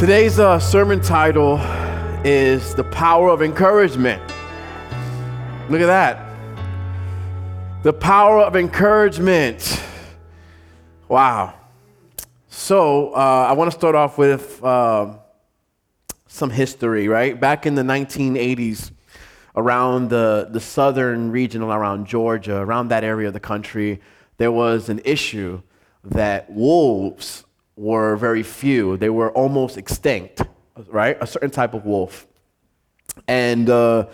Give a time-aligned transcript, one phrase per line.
[0.00, 1.58] Today's uh, sermon title
[2.24, 4.22] is The Power of Encouragement.
[5.68, 6.26] Look at that.
[7.82, 9.78] The power of encouragement.
[11.06, 11.52] Wow.
[12.48, 15.18] So, uh, I want to start off with uh,
[16.28, 17.38] some history, right?
[17.38, 18.92] Back in the 1980s,
[19.54, 24.00] around the, the southern region, around Georgia, around that area of the country,
[24.38, 25.60] there was an issue
[26.02, 27.44] that wolves
[27.80, 28.98] were very few.
[28.98, 30.42] They were almost extinct,
[30.88, 31.16] right?
[31.20, 32.26] A certain type of wolf.
[33.26, 34.08] And uh,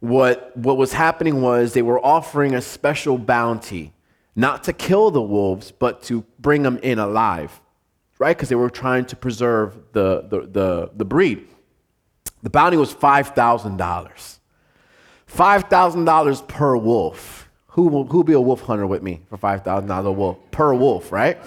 [0.00, 3.92] what, what was happening was they were offering a special bounty,
[4.34, 7.60] not to kill the wolves, but to bring them in alive,
[8.18, 8.36] right?
[8.36, 11.46] Because they were trying to preserve the, the, the, the breed.
[12.42, 14.38] The bounty was $5,000.
[15.32, 17.48] $5,000 per wolf.
[17.68, 21.12] Who will who be a wolf hunter with me for $5,000 a wolf per wolf,
[21.12, 21.38] right?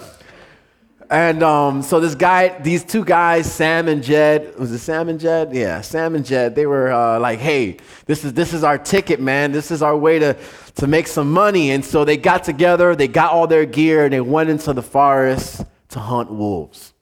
[1.11, 5.19] And um, so this guy, these two guys, Sam and Jed, was it Sam and
[5.19, 5.55] Jed?
[5.55, 6.53] Yeah, Sam and Jed.
[6.53, 9.51] They were uh, like, "Hey, this is this is our ticket, man.
[9.51, 10.37] This is our way to
[10.75, 14.13] to make some money." And so they got together, they got all their gear, and
[14.13, 16.93] they went into the forest to hunt wolves.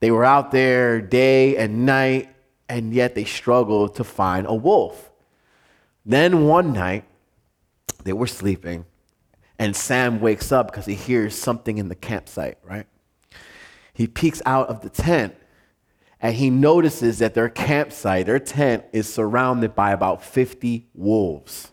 [0.00, 2.28] They were out there day and night,
[2.68, 5.10] and yet they struggled to find a wolf.
[6.04, 7.04] Then one night,
[8.04, 8.84] they were sleeping,
[9.58, 12.86] and Sam wakes up because he hears something in the campsite, right?
[13.98, 15.34] He peeks out of the tent
[16.20, 21.72] and he notices that their campsite, their tent, is surrounded by about 50 wolves.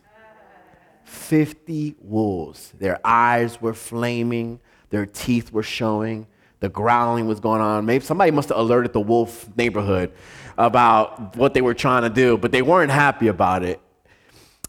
[1.04, 2.72] 50 wolves.
[2.80, 4.58] Their eyes were flaming,
[4.90, 6.26] their teeth were showing,
[6.58, 7.86] the growling was going on.
[7.86, 10.10] Maybe somebody must have alerted the wolf neighborhood
[10.58, 13.80] about what they were trying to do, but they weren't happy about it.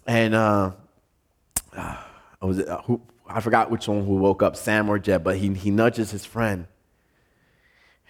[0.05, 0.73] And uh,
[1.75, 1.97] uh,
[2.39, 5.37] was it, uh, who, I forgot which one who woke up, Sam or Jeb, but
[5.37, 6.67] he, he nudges his friend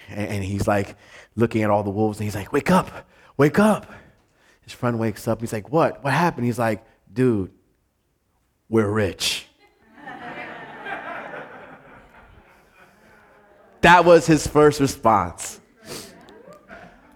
[0.09, 0.95] and he's like
[1.35, 3.91] looking at all the wolves and he's like, Wake up, wake up.
[4.61, 5.41] His friend wakes up.
[5.41, 6.03] He's like, What?
[6.03, 6.45] What happened?
[6.45, 7.51] He's like, Dude,
[8.69, 9.47] we're rich.
[13.81, 15.61] that was his first response.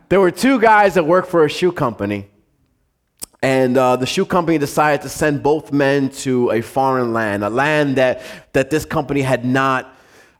[0.09, 2.27] There were two guys that worked for a shoe company.
[3.41, 7.49] And uh, the shoe company decided to send both men to a foreign land, a
[7.49, 8.21] land that,
[8.53, 9.95] that this company had not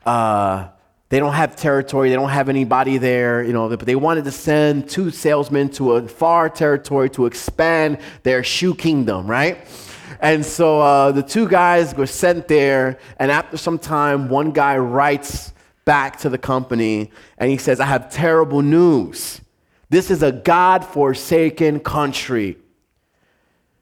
[0.05, 0.67] uh,
[1.11, 4.31] they don't have territory, they don't have anybody there, you know, but they wanted to
[4.31, 9.67] send two salesmen to a far territory to expand their shoe kingdom, right?
[10.21, 14.77] And so uh, the two guys were sent there, and after some time, one guy
[14.77, 15.51] writes
[15.83, 19.41] back to the company and he says, I have terrible news.
[19.89, 22.57] This is a God forsaken country.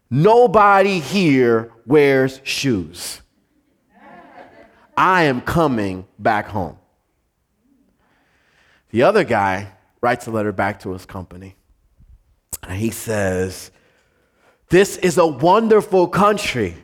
[0.09, 3.21] Nobody here wears shoes.
[4.97, 6.78] I am coming back home.
[8.89, 11.55] The other guy writes a letter back to his company.
[12.63, 13.71] And he says,
[14.69, 16.75] This is a wonderful country.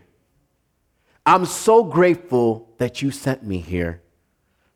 [1.26, 4.02] I'm so grateful that you sent me here.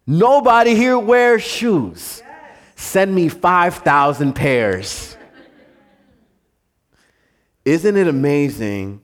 [0.08, 2.24] Nobody here wears shoes.
[2.76, 5.16] Send me 5,000 pairs.
[7.66, 9.02] Isn't it amazing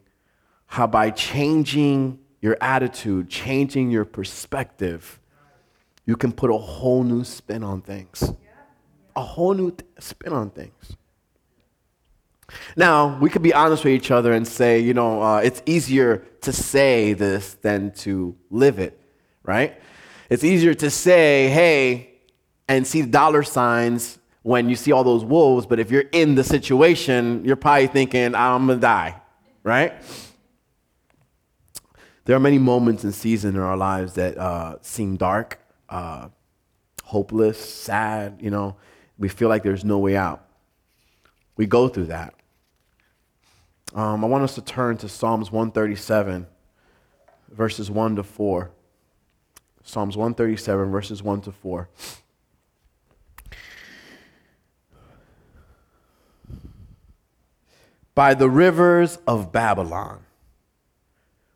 [0.66, 5.20] how by changing your attitude, changing your perspective,
[6.06, 8.32] you can put a whole new spin on things.
[9.16, 10.96] A whole new th- spin on things.
[12.76, 16.18] Now, we could be honest with each other and say, you know, uh, it's easier
[16.42, 19.00] to say this than to live it,
[19.44, 19.82] right?
[20.30, 22.12] It's easier to say, hey,
[22.68, 26.44] and see dollar signs when you see all those wolves, but if you're in the
[26.44, 29.20] situation, you're probably thinking, I'm gonna die,
[29.64, 29.94] right?
[32.26, 36.30] There are many moments and seasons in our lives that uh, seem dark, uh,
[37.04, 38.76] hopeless, sad, you know,
[39.18, 40.46] we feel like there's no way out.
[41.56, 42.34] We go through that.
[43.94, 46.48] Um, I want us to turn to Psalms 137,
[47.50, 48.72] verses 1 to 4.
[49.84, 51.90] Psalms 137, verses 1 to 4.
[58.16, 60.22] By the rivers of Babylon,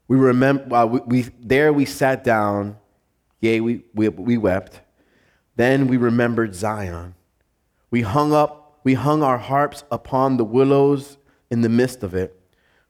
[0.07, 2.77] we remember, uh, we, we, there we sat down
[3.39, 4.81] Yea, we, we, we wept.
[5.56, 7.15] Then we remembered Zion.
[7.91, 11.18] We hung up, we hung our harps upon the willows
[11.50, 12.36] in the midst of it.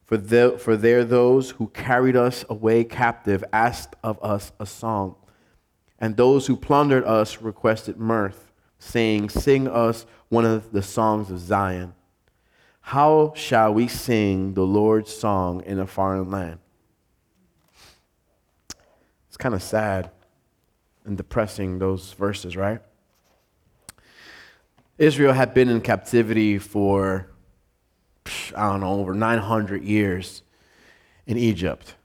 [0.05, 5.15] For, the, for there those who carried us away captive asked of us a song.
[5.99, 11.39] And those who plundered us requested mirth, saying, Sing us one of the songs of
[11.39, 11.93] Zion.
[12.81, 16.59] How shall we sing the Lord's song in a foreign land?
[19.27, 20.09] It's kind of sad
[21.05, 22.81] and depressing, those verses, right?
[24.97, 27.29] Israel had been in captivity for,
[28.55, 30.43] I don't know, over 900 years
[31.25, 31.95] in Egypt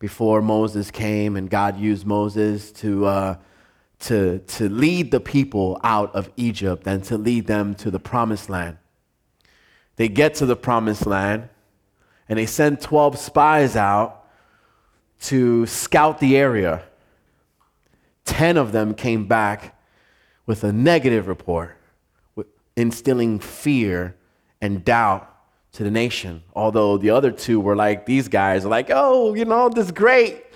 [0.00, 3.36] before Moses came and God used Moses to, uh,
[4.00, 8.50] to, to lead the people out of Egypt and to lead them to the promised
[8.50, 8.78] land.
[9.94, 11.50] They get to the promised land
[12.28, 14.26] and they send 12 spies out
[15.20, 16.82] to scout the area.
[18.32, 19.78] 10 of them came back
[20.46, 21.76] with a negative report,
[22.74, 24.16] instilling fear
[24.62, 25.28] and doubt
[25.72, 26.42] to the nation.
[26.54, 29.92] Although the other two were like, these guys are like, oh, you know, this is
[29.92, 30.46] great.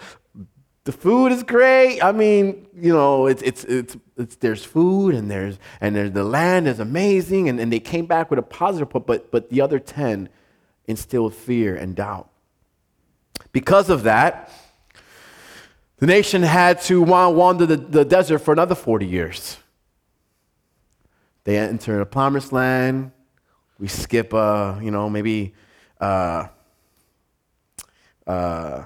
[0.84, 2.00] The food is great.
[2.02, 6.24] I mean, you know, it's, it's, it's, it's there's food and there's, and there's, the
[6.24, 7.50] land is amazing.
[7.50, 10.30] And, and they came back with a positive report, but, but the other 10
[10.86, 12.30] instilled fear and doubt.
[13.52, 14.50] Because of that,
[15.98, 19.58] the nation had to wander the, the desert for another 40 years.
[21.44, 23.12] They enter the promised land,
[23.78, 25.54] we skip, uh, you know, maybe
[26.00, 26.48] uh,
[28.26, 28.84] uh,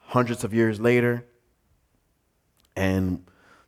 [0.00, 1.24] hundreds of years later,
[2.74, 3.24] and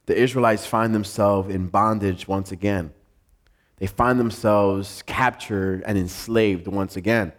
[0.07, 2.93] the Israelites find themselves in bondage once again.
[3.77, 7.33] They find themselves captured and enslaved once again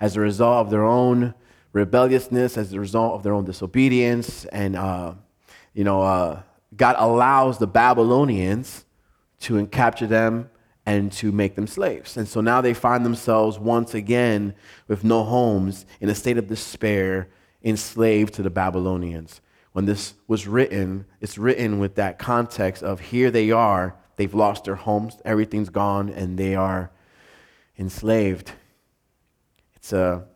[0.00, 1.34] as a result of their own
[1.74, 4.46] rebelliousness, as a result of their own disobedience.
[4.46, 5.14] And, uh,
[5.74, 6.42] you know, uh,
[6.74, 8.86] God allows the Babylonians
[9.40, 10.48] to capture them
[10.86, 12.16] and to make them slaves.
[12.16, 14.54] And so now they find themselves once again
[14.86, 17.28] with no homes in a state of despair,
[17.62, 19.40] enslaved to the Babylonians.
[19.72, 24.64] When this was written, it's written with that context of here they are, they've lost
[24.64, 26.92] their homes, everything's gone, and they are
[27.78, 28.52] enslaved.
[29.74, 30.26] It's a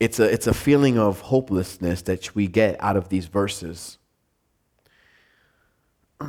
[0.00, 3.98] it's a, it's a feeling of hopelessness that we get out of these verses.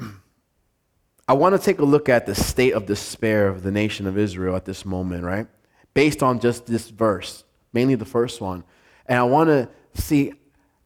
[1.27, 4.17] I want to take a look at the state of despair of the nation of
[4.17, 5.47] Israel at this moment, right?
[5.95, 8.63] Based on just this verse, mainly the first one.
[9.07, 10.33] And I want to see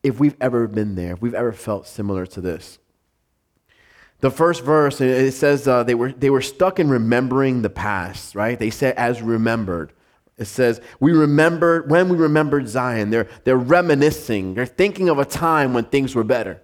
[0.01, 2.79] if we've ever been there, if we've ever felt similar to this.
[4.21, 8.35] The first verse, it says uh, they, were, they were stuck in remembering the past,
[8.35, 8.59] right?
[8.59, 9.93] They said, as remembered.
[10.39, 15.25] It says, we remember, when we remembered Zion, they're, they're reminiscing, they're thinking of a
[15.25, 16.61] time when things were better.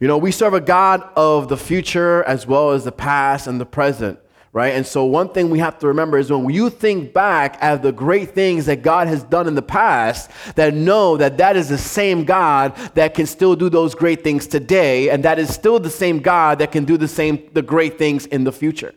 [0.00, 3.60] You know, we serve a God of the future as well as the past and
[3.60, 4.18] the present,
[4.52, 4.74] right?
[4.74, 7.92] And so, one thing we have to remember is when you think back at the
[7.92, 11.78] great things that God has done in the past, that know that that is the
[11.78, 15.88] same God that can still do those great things today, and that is still the
[15.88, 18.92] same God that can do the same, the great things in the future.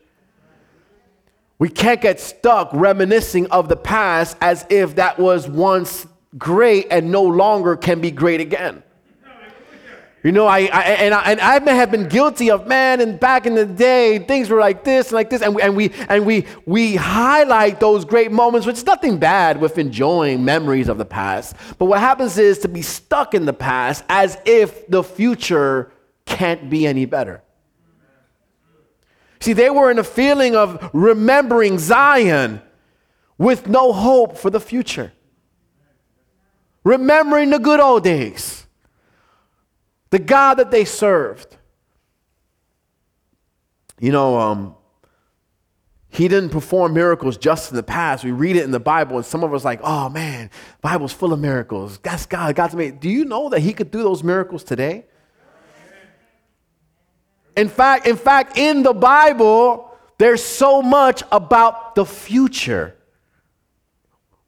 [1.57, 6.05] We can't get stuck reminiscing of the past as if that was once
[6.37, 8.83] great and no longer can be great again.
[10.25, 13.19] You know, I, I, and, I, and I may have been guilty of, man, and
[13.19, 15.43] back in the day, things were like this and like this.
[15.43, 19.61] And we, and we, and we, we highlight those great moments, which is nothing bad
[19.61, 21.55] with enjoying memories of the past.
[21.77, 25.91] But what happens is to be stuck in the past as if the future
[26.25, 27.43] can't be any better.
[29.45, 32.63] See, they were in a feeling of remembering Zion
[33.38, 35.13] with no hope for the future,
[36.83, 38.65] remembering the good old days
[40.09, 41.58] the God that they served.
[44.00, 44.75] You know, um,
[46.10, 48.24] he didn't perform miracles just in the past.
[48.24, 50.50] We read it in the Bible, and some of us like, oh man,
[50.81, 52.00] Bible's full of miracles.
[52.00, 52.55] That's God.
[52.55, 53.00] God's made.
[53.00, 55.05] Do you know that He could do those miracles today?
[57.55, 62.95] In fact, in fact, in the Bible, there's so much about the future.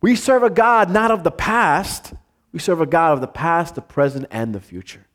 [0.01, 2.13] We serve a God not of the past.
[2.51, 5.05] We serve a God of the past, the present, and the future.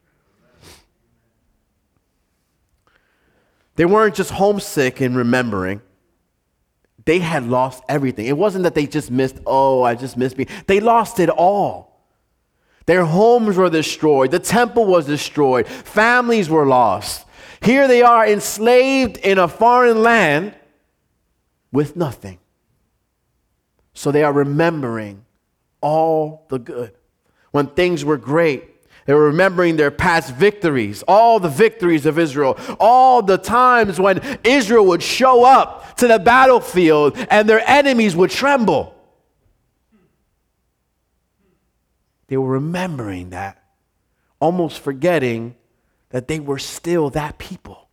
[3.77, 5.81] They weren't just homesick and remembering.
[7.05, 8.27] They had lost everything.
[8.27, 10.47] It wasn't that they just missed, oh, I just missed me.
[10.67, 12.01] They lost it all.
[12.87, 14.31] Their homes were destroyed.
[14.31, 15.67] The temple was destroyed.
[15.67, 17.27] Families were lost.
[17.63, 20.55] Here they are enslaved in a foreign land
[21.71, 22.39] with nothing.
[23.95, 25.25] So they are remembering
[25.81, 26.93] all the good.
[27.51, 28.69] When things were great,
[29.07, 34.21] they were remembering their past victories, all the victories of Israel, all the times when
[34.45, 38.95] Israel would show up to the battlefield and their enemies would tremble.
[42.29, 43.63] They were remembering that,
[44.41, 45.57] almost forgetting
[46.13, 47.89] that they were still that people.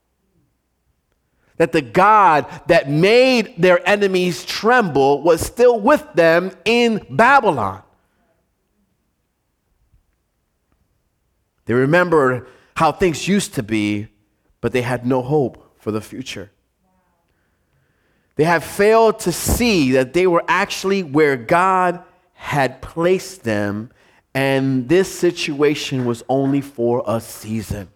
[1.58, 7.82] That the God that made their enemies tremble was still with them in Babylon.
[11.66, 14.08] They remember how things used to be,
[14.62, 16.52] but they had no hope for the future.
[18.36, 23.92] They have failed to see that they were actually where God had placed them,
[24.34, 27.90] and this situation was only for a season.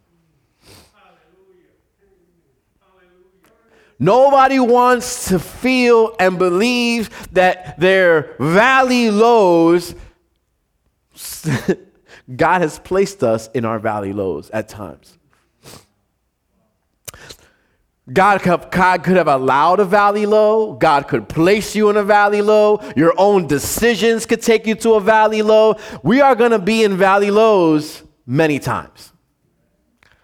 [4.03, 9.95] Nobody wants to feel and believe that their valley lows,
[12.36, 15.17] God has placed us in our valley lows at times.
[18.12, 20.74] God could, have allowed a valley low.
[20.74, 22.81] God could place you in a valley low.
[22.98, 25.77] Your own decisions could take you to a valley low.
[26.03, 29.13] We are going to be in valley lows many times.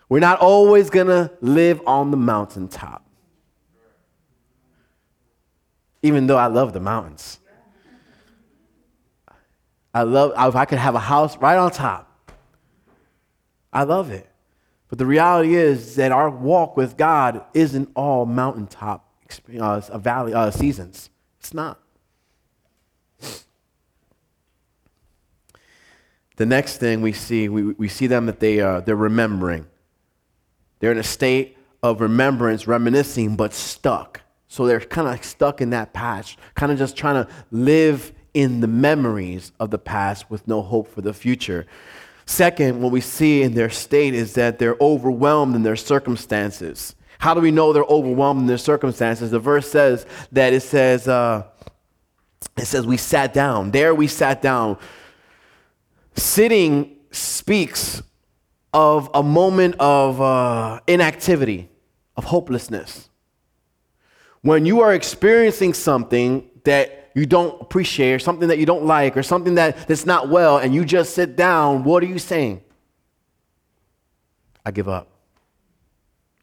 [0.10, 3.06] We're not always going to live on the mountaintop.
[6.02, 7.40] Even though I love the mountains.
[9.94, 12.32] I love, if I could have a house right on top,
[13.74, 14.30] I love it.
[14.88, 19.06] But the reality is that our walk with God isn't all mountaintop
[19.60, 21.10] uh, valley uh, seasons.
[21.40, 21.80] It's not.
[26.38, 29.68] The next thing we see, we, we see them that they, uh, they're remembering.
[30.80, 34.22] They're in a state of remembrance, reminiscing, but stuck.
[34.50, 38.62] So they're kind of stuck in that past, kind of just trying to live in
[38.62, 41.66] the memories of the past with no hope for the future.
[42.26, 46.96] Second, what we see in their state is that they're overwhelmed in their circumstances.
[47.20, 49.32] How do we know they're overwhelmed in their circumstances?
[49.32, 51.44] The verse says that it says, uh,
[52.58, 53.72] it says, we sat down.
[53.72, 54.78] There we sat down.
[56.16, 58.02] Sitting speaks
[58.74, 61.70] of a moment of uh, inactivity,
[62.16, 63.09] of hopelessness.
[64.42, 69.18] When you are experiencing something that you don't appreciate or something that you don't like
[69.18, 72.62] or something that, that's not well and you just sit down, what are you saying?
[74.66, 75.08] I give up.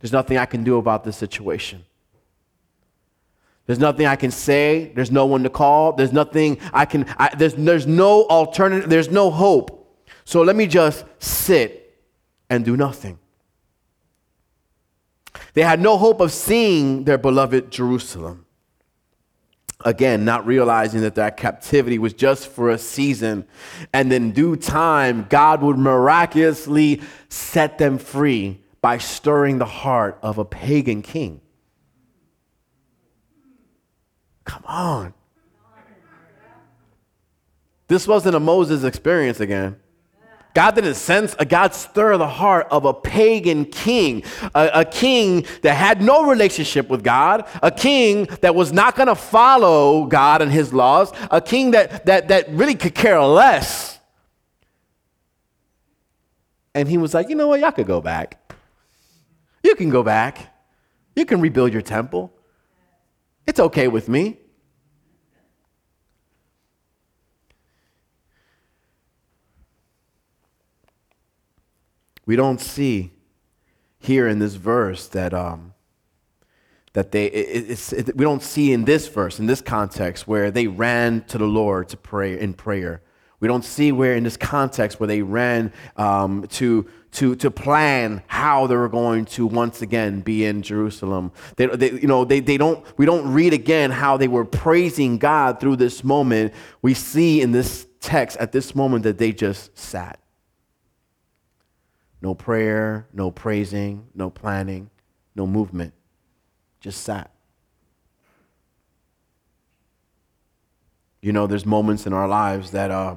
[0.01, 1.85] There's nothing I can do about this situation.
[3.67, 4.93] There's nothing I can say.
[4.95, 5.93] There's no one to call.
[5.93, 8.89] There's nothing I can, I, there's, there's no alternative.
[8.89, 10.05] There's no hope.
[10.25, 11.99] So let me just sit
[12.49, 13.19] and do nothing.
[15.55, 18.47] They had no hope of seeing their beloved Jerusalem
[19.85, 23.47] again, not realizing that that captivity was just for a season.
[23.93, 30.39] And in due time, God would miraculously set them free by stirring the heart of
[30.39, 31.41] a pagan king.
[34.45, 35.15] Come on.
[37.89, 39.77] This wasn't a Moses experience again.
[40.57, 44.23] God didn't sense, a God stir the heart of a pagan king,
[44.55, 49.09] a, a king that had no relationship with God, a king that was not going
[49.09, 54.01] to follow God and his laws, a king that, that, that really could care less.
[56.75, 58.51] And he was like, you know what, y'all could go back.
[59.63, 60.55] You can go back.
[61.15, 62.33] You can rebuild your temple.
[63.47, 64.39] It's okay with me.
[72.27, 73.13] We don't see
[73.99, 75.73] here in this verse that, um,
[76.93, 80.67] that they, it, it, we don't see in this verse, in this context, where they
[80.67, 83.03] ran to the Lord to pray in prayer.
[83.39, 88.23] We don't see where in this context where they ran um, to, to, to plan
[88.27, 91.33] how they were going to once again be in Jerusalem.
[91.57, 95.19] They, they, you know, they, they don't, we don't read again how they were praising
[95.19, 96.55] God through this moment.
[96.81, 100.19] We see in this text at this moment that they just sat.
[102.21, 104.91] No prayer, no praising, no planning,
[105.35, 105.93] no movement.
[106.81, 107.31] Just sat.
[111.21, 113.17] You know, there's moments in our lives that uh,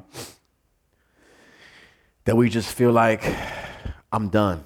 [2.25, 3.23] that we just feel like
[4.11, 4.63] I'm done.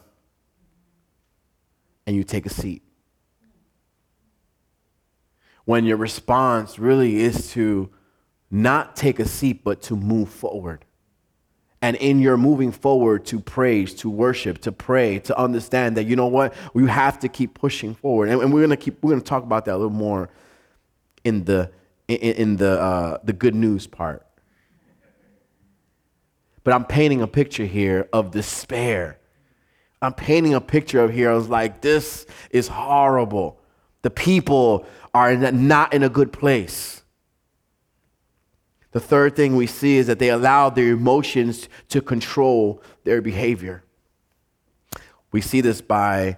[2.06, 2.82] And you take a seat.
[5.66, 7.90] When your response really is to
[8.52, 10.86] not take a seat, but to move forward
[11.84, 16.16] and in your moving forward to praise, to worship, to pray, to understand that you
[16.16, 19.22] know what, we have to keep pushing forward, and, and we're gonna keep we're gonna
[19.22, 20.30] talk about that a little more
[21.26, 21.70] in the
[22.08, 24.26] in, in the uh, the good news part.
[26.64, 29.20] But I'm painting a picture here of despair.
[30.02, 31.32] I'm painting a picture of here.
[31.32, 33.60] I was like, this is horrible.
[34.04, 37.03] The people are not in a good place.
[38.94, 43.84] The third thing we see is that they allowed their emotions to control their behavior.
[45.32, 46.38] We see this by,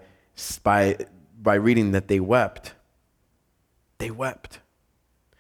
[0.64, 0.98] by,
[1.40, 2.74] by reading that they wept.
[3.98, 4.60] They wept.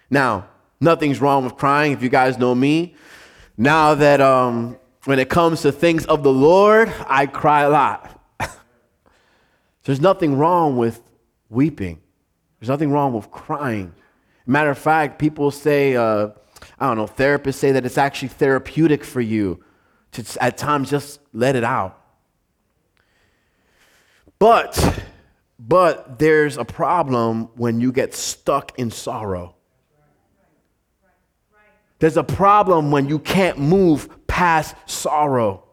[0.10, 0.50] Now,
[0.81, 2.95] nothing's wrong with crying if you guys know me.
[3.57, 8.22] Now that um, when it comes to things of the Lord, I cry a lot.
[9.84, 11.01] There's nothing wrong with
[11.50, 12.01] weeping.
[12.60, 13.93] There's nothing wrong with crying.
[14.45, 16.29] Matter of fact, people say, uh,
[16.79, 19.63] I don't know, therapists say that it's actually therapeutic for you
[20.13, 22.01] to at times just let it out.
[24.39, 25.03] But,
[25.58, 29.55] but there's a problem when you get stuck in sorrow.
[32.00, 35.64] There's a problem when you can't move past sorrow.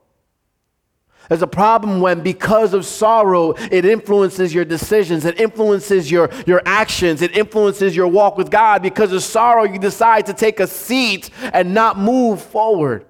[1.29, 6.62] There's a problem when, because of sorrow, it influences your decisions, it influences your, your
[6.67, 8.83] actions, it influences your walk with God.
[8.83, 13.07] Because of sorrow, you decide to take a seat and not move forward.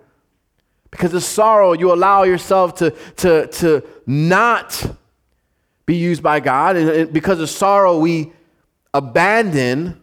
[0.90, 4.95] Because of sorrow, you allow yourself to, to, to not
[5.87, 6.76] be used by God.
[6.76, 8.33] And because of sorrow, we
[8.92, 10.00] abandon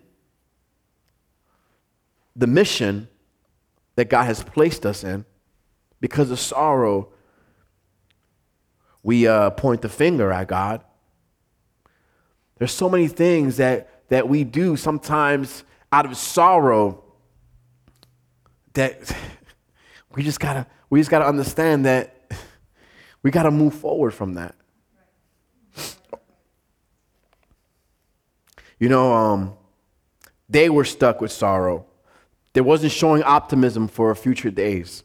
[2.36, 3.08] the mission
[3.96, 5.25] that God has placed us in.
[6.01, 7.10] Because of sorrow,
[9.03, 10.84] we uh, point the finger at God.
[12.58, 17.03] There's so many things that, that we do sometimes out of sorrow
[18.74, 19.15] that
[20.15, 22.32] we just gotta we just gotta understand that
[23.24, 24.56] we gotta move forward from that.
[28.79, 29.53] You know, um,
[30.48, 31.86] they were stuck with sorrow.
[32.53, 35.03] They wasn't showing optimism for future days.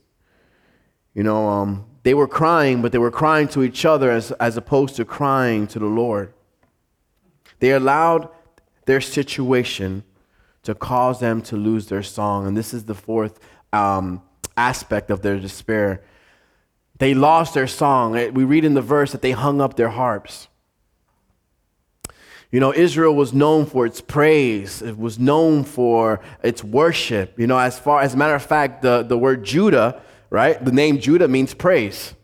[1.12, 4.56] You know, um, they were crying, but they were crying to each other as, as
[4.56, 6.32] opposed to crying to the Lord.
[7.61, 8.28] They allowed
[8.84, 10.04] their situation
[10.64, 12.46] to cause them to lose their song.
[12.46, 13.40] And this is the fourth
[13.73, 14.23] um,
[14.56, 16.04] aspect of their despair.
[16.99, 18.12] They lost their song.
[18.12, 20.49] We read in the verse that they hung up their harps.
[22.50, 24.82] You know, Israel was known for its praise.
[24.82, 27.38] It was known for its worship.
[27.38, 30.62] You know, as far as a matter of fact, the, the word Judah right?
[30.62, 32.14] The name Judah means praise.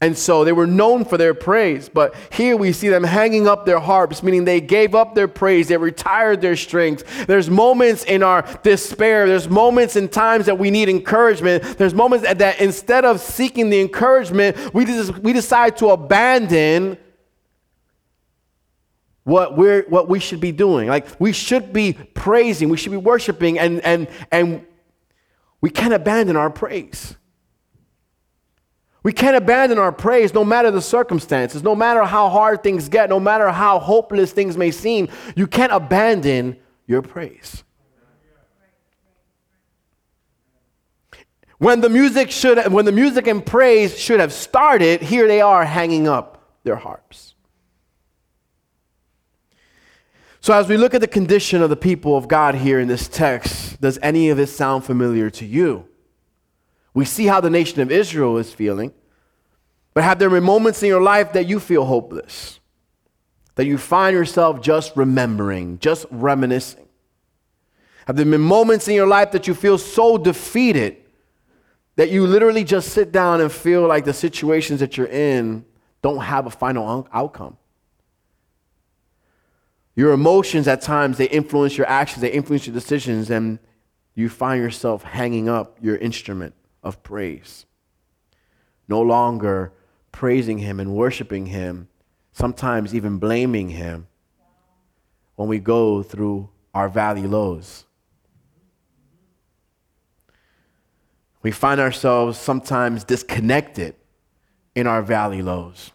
[0.00, 3.64] And so they were known for their praise, but here we see them hanging up
[3.64, 7.02] their harps, meaning they gave up their praise, they retired their strings.
[7.26, 11.78] There's moments in our despair, there's moments in times that we need encouragement.
[11.78, 14.84] There's moments that instead of seeking the encouragement, we,
[15.22, 16.98] we decide to abandon
[19.22, 20.88] what we're what we should be doing.
[20.88, 24.66] Like we should be praising, we should be worshiping, and and and
[25.64, 27.16] we can't abandon our praise.
[29.02, 33.08] We can't abandon our praise no matter the circumstances, no matter how hard things get,
[33.08, 35.08] no matter how hopeless things may seem.
[35.34, 37.64] You can't abandon your praise.
[41.56, 45.64] When the music should when the music and praise should have started, here they are
[45.64, 47.33] hanging up their harps.
[50.44, 53.08] So, as we look at the condition of the people of God here in this
[53.08, 55.88] text, does any of this sound familiar to you?
[56.92, 58.92] We see how the nation of Israel is feeling,
[59.94, 62.60] but have there been moments in your life that you feel hopeless?
[63.54, 66.88] That you find yourself just remembering, just reminiscing?
[68.06, 70.98] Have there been moments in your life that you feel so defeated
[71.96, 75.64] that you literally just sit down and feel like the situations that you're in
[76.02, 77.56] don't have a final outcome?
[79.96, 83.58] Your emotions at times, they influence your actions, they influence your decisions, and
[84.14, 87.66] you find yourself hanging up your instrument of praise.
[88.88, 89.72] No longer
[90.12, 91.88] praising Him and worshiping Him,
[92.32, 94.08] sometimes even blaming Him
[95.36, 97.84] when we go through our valley lows.
[101.42, 103.94] We find ourselves sometimes disconnected
[104.74, 105.92] in our valley lows.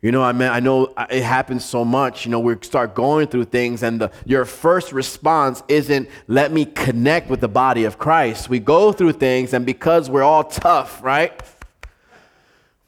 [0.00, 2.24] You know, I mean, I know uh, it happens so much.
[2.24, 6.66] You know, we start going through things, and the, your first response isn't, let me
[6.66, 8.48] connect with the body of Christ.
[8.48, 11.40] We go through things, and because we're all tough, right?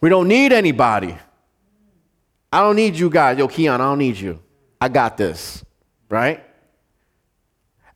[0.01, 1.16] We don't need anybody.
[2.53, 3.38] I don't need you guys.
[3.38, 4.40] Yo, Keon, I don't need you.
[4.81, 5.64] I got this,
[6.09, 6.44] right?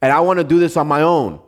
[0.02, 1.40] And I want to do this on my own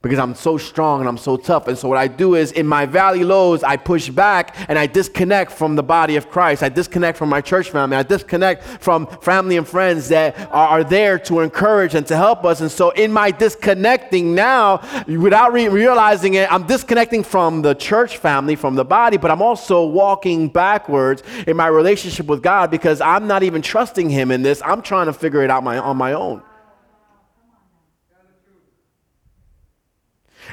[0.00, 1.66] because I'm so strong and I'm so tough.
[1.66, 4.86] And so what I do is in my valley lows, I push back and I
[4.86, 6.62] disconnect from the body of Christ.
[6.62, 7.96] I disconnect from my church family.
[7.96, 12.44] I disconnect from family and friends that are, are there to encourage and to help
[12.44, 12.60] us.
[12.60, 18.18] And so in my disconnecting now, without re- realizing it, I'm disconnecting from the church
[18.18, 23.00] family, from the body, but I'm also walking backwards in my relationship with God because
[23.00, 24.62] I'm not even trusting Him in this.
[24.64, 26.42] I'm trying to figure it out my, on my own.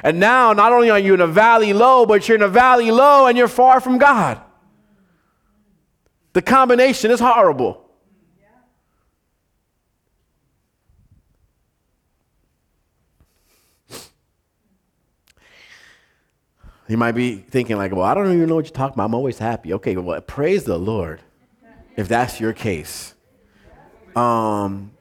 [0.02, 2.90] And now, not only are you in a valley low, but you're in a valley
[2.90, 4.40] low and you're far from God.
[6.32, 7.82] The combination is horrible.
[16.88, 19.06] You might be thinking, like, well, I don't even know what you're talking about.
[19.06, 19.72] I'm always happy.
[19.74, 21.20] Okay, well, praise the Lord
[21.96, 23.14] if that's your case.
[24.14, 24.92] Um,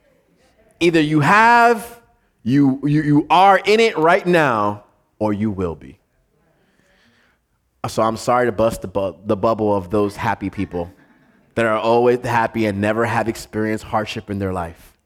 [0.79, 2.01] either you have,
[2.43, 4.84] you, you, you are in it right now,
[5.19, 5.99] or you will be.
[7.87, 10.91] So I'm sorry to bust the, bu- the bubble of those happy people
[11.53, 14.97] that are always happy and never have experienced hardship in their life.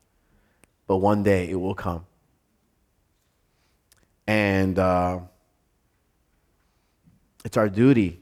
[0.88, 2.06] But one day it will come.
[4.26, 5.19] And uh,
[7.43, 8.19] it's our duty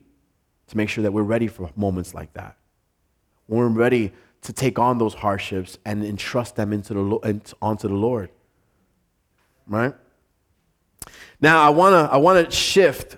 [0.67, 2.57] to make sure that we're ready for moments like that.
[3.45, 7.93] When we're ready to take on those hardships and entrust them into the, onto the
[7.93, 8.29] Lord.
[9.67, 9.93] Right?
[11.39, 13.17] Now, I want to I wanna shift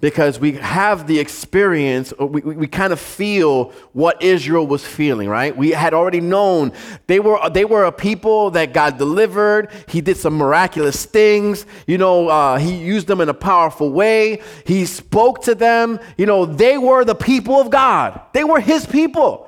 [0.00, 5.28] because we have the experience, we, we, we, kind of feel what Israel was feeling,
[5.28, 5.56] right?
[5.56, 6.72] We had already known
[7.08, 9.70] they were, they were a people that God delivered.
[9.88, 11.66] He did some miraculous things.
[11.88, 14.40] You know, uh, He used them in a powerful way.
[14.64, 15.98] He spoke to them.
[16.16, 19.47] You know, they were the people of God, they were His people.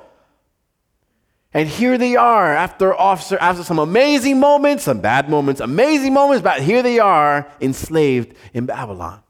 [1.53, 6.41] And here they are after, after, after some amazing moments, some bad moments, amazing moments,
[6.41, 9.21] but here they are enslaved in Babylon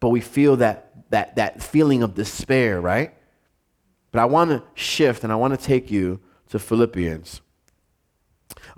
[0.00, 3.14] but we feel that, that, that feeling of despair, right?
[4.12, 7.40] But I want to shift and I want to take you to Philippians.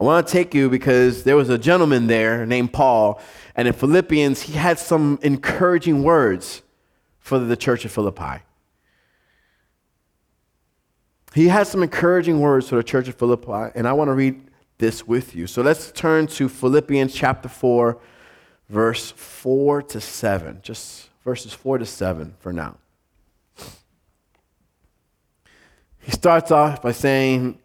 [0.00, 3.20] I want to take you because there was a gentleman there named Paul,
[3.56, 6.62] and in Philippians, he had some encouraging words
[7.18, 8.42] for the church of Philippi.
[11.34, 14.40] He has some encouraging words for the church of Philippi, and I want to read
[14.78, 15.46] this with you.
[15.46, 17.98] So let's turn to Philippians chapter 4,
[18.68, 20.60] verse 4 to 7.
[20.62, 22.76] Just verses 4 to 7 for now.
[26.00, 27.58] He starts off by saying,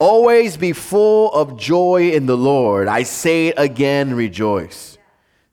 [0.00, 2.88] Always be full of joy in the Lord.
[2.88, 4.98] I say it again, rejoice.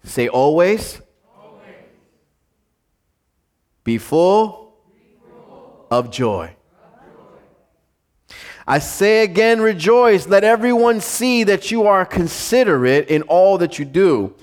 [0.04, 1.00] Say always.
[1.40, 1.62] always.
[3.84, 6.56] Be, full be full of joy.
[8.68, 10.28] I say again, rejoice.
[10.28, 14.36] Let everyone see that you are considerate in all that you do.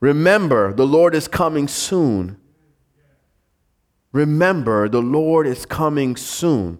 [0.00, 2.38] Remember, the Lord is coming soon.
[4.12, 6.78] Remember, the Lord is coming soon.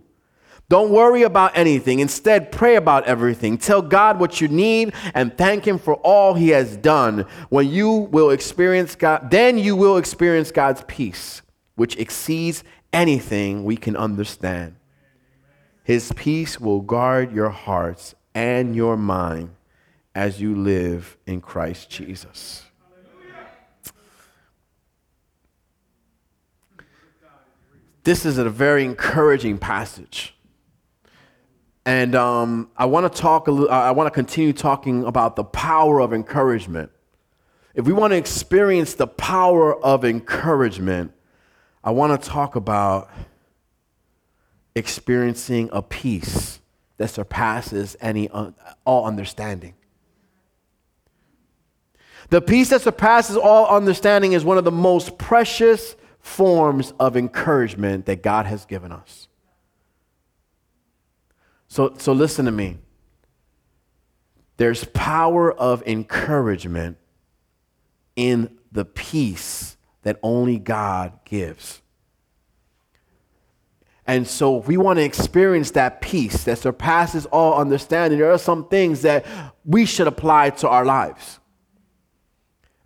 [0.68, 2.00] Don't worry about anything.
[2.00, 3.57] Instead, pray about everything.
[3.57, 7.24] Tell God what you need and thank Him for all He has done.
[7.50, 11.42] When you will experience God, then you will experience God's peace,
[11.76, 14.74] which exceeds anything we can understand.
[15.87, 19.51] His peace will guard your hearts and your mind
[20.16, 22.64] as you live in Christ Jesus.
[28.03, 30.35] this is a very encouraging passage.
[31.85, 33.46] And um, I want to talk.
[33.46, 36.90] Little, I want to continue talking about the power of encouragement.
[37.77, 41.12] If we want to experience the power of encouragement,
[41.85, 43.09] I want to talk about
[44.77, 46.61] experiencing a peace
[46.99, 48.53] that surpasses any uh,
[48.85, 49.75] all understanding.
[52.29, 58.07] The peace that surpasses all understanding is one of the most precious forms of encouragement
[58.07, 59.29] that God has given us.
[61.69, 62.79] So, so listen to me.
[64.57, 66.99] There's power of encouragement
[68.17, 71.83] in the peace that only God gives.
[74.07, 78.69] And so, we want to experience that peace that surpasses all understanding, there are some
[78.69, 79.27] things that
[79.64, 81.40] we should apply to our lives.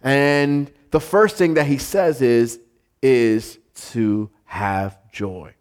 [0.02, 2.59] And the first thing that he says is
[3.02, 5.54] is to have joy.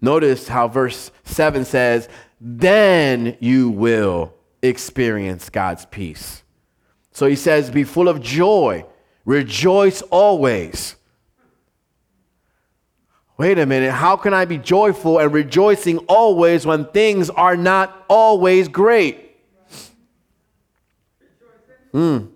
[0.00, 2.08] Notice how verse 7 says,
[2.40, 6.42] Then you will experience God's peace.
[7.12, 8.84] So he says, Be full of joy,
[9.24, 10.96] rejoice always.
[13.40, 18.04] Wait a minute, how can I be joyful and rejoicing always when things are not
[18.06, 19.34] always great?
[21.90, 22.26] Hmm.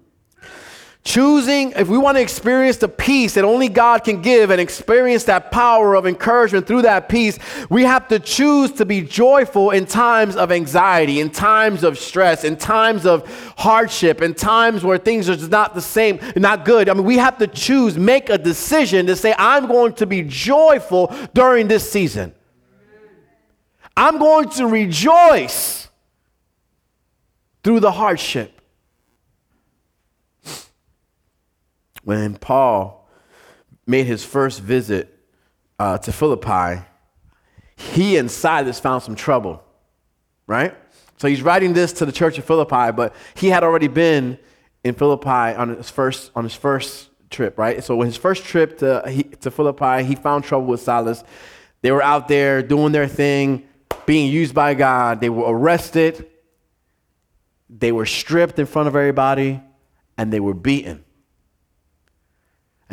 [1.05, 5.25] Choosing, if we want to experience the peace that only God can give and experience
[5.25, 7.39] that power of encouragement through that peace,
[7.69, 12.43] we have to choose to be joyful in times of anxiety, in times of stress,
[12.43, 16.89] in times of hardship, in times where things are just not the same, not good.
[16.89, 20.23] I mean, we have to choose, make a decision to say, I'm going to be
[20.23, 22.35] joyful during this season.
[23.95, 25.89] I'm going to rejoice
[27.63, 28.63] through the hardship.
[32.05, 33.09] When Paul
[33.87, 35.19] made his first visit
[35.79, 36.83] uh, to Philippi,
[37.77, 39.63] he and Silas found some trouble,
[40.47, 40.75] right?
[41.17, 44.39] So he's writing this to the church of Philippi, but he had already been
[44.85, 47.83] in Philippi on his first on his first trip, right?
[47.83, 51.25] So when his first trip to he, to Philippi, he found trouble with Silas.
[51.83, 53.69] They were out there doing their thing,
[54.07, 55.21] being used by God.
[55.21, 56.31] They were arrested.
[57.69, 59.61] They were stripped in front of everybody,
[60.17, 61.04] and they were beaten.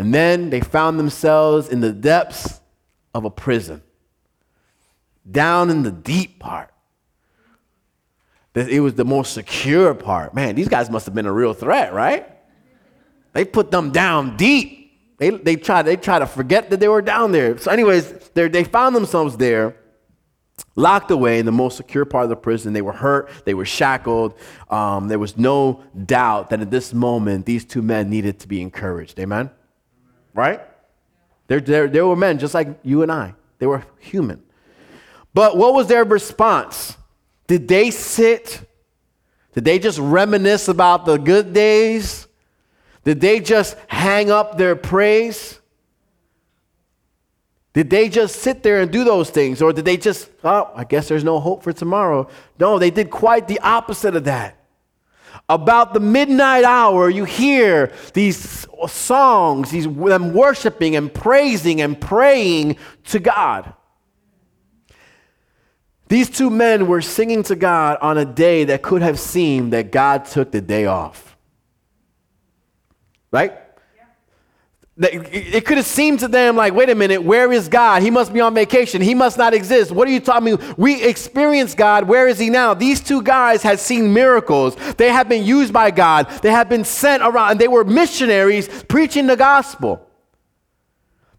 [0.02, 2.60] And then they found themselves in the depths
[3.14, 3.84] of a prison,
[5.30, 6.74] down in the deep part.
[8.56, 10.34] It was the most secure part.
[10.34, 12.28] Man, these guys must have been a real threat, right?
[13.34, 14.92] They put them down deep.
[15.20, 17.60] They, they, try, they try to forget that they were down there.
[17.60, 19.76] So, anyways, they found themselves there,
[20.76, 22.74] locked away in the most secure part of the prison.
[22.74, 24.34] They were hurt, they were shackled.
[24.68, 28.64] Um, there was no doubt that at this moment, these two men needed to be
[28.64, 29.20] encouraged.
[29.20, 29.52] Amen?
[30.34, 30.62] Right?
[31.48, 34.42] They're, they're, they were men just like you and I, they were human.
[35.34, 36.98] But what was their response?
[37.48, 38.62] Did they sit?
[39.54, 42.28] Did they just reminisce about the good days?
[43.04, 45.60] Did they just hang up their praise?
[47.74, 49.62] Did they just sit there and do those things?
[49.62, 52.28] Or did they just, oh, I guess there's no hope for tomorrow?
[52.60, 54.58] No, they did quite the opposite of that.
[55.50, 62.78] About the midnight hour, you hear these songs, these them worshiping and praising and praying
[63.06, 63.74] to God.
[66.08, 69.92] These two men were singing to God on a day that could have seemed that
[69.92, 71.38] God took the day off.
[73.32, 73.54] Right?
[74.98, 78.04] It could have seemed to them like, wait a minute, where is God?
[78.04, 79.02] He must be on vacation.
[79.02, 79.90] He must not exist.
[79.92, 80.60] What are you talking?
[80.78, 82.08] We experience God.
[82.08, 82.74] Where is He now?
[82.74, 84.76] These two guys had seen miracles.
[84.98, 86.30] They have been used by God.
[86.42, 90.06] They have been sent around, and they were missionaries preaching the gospel.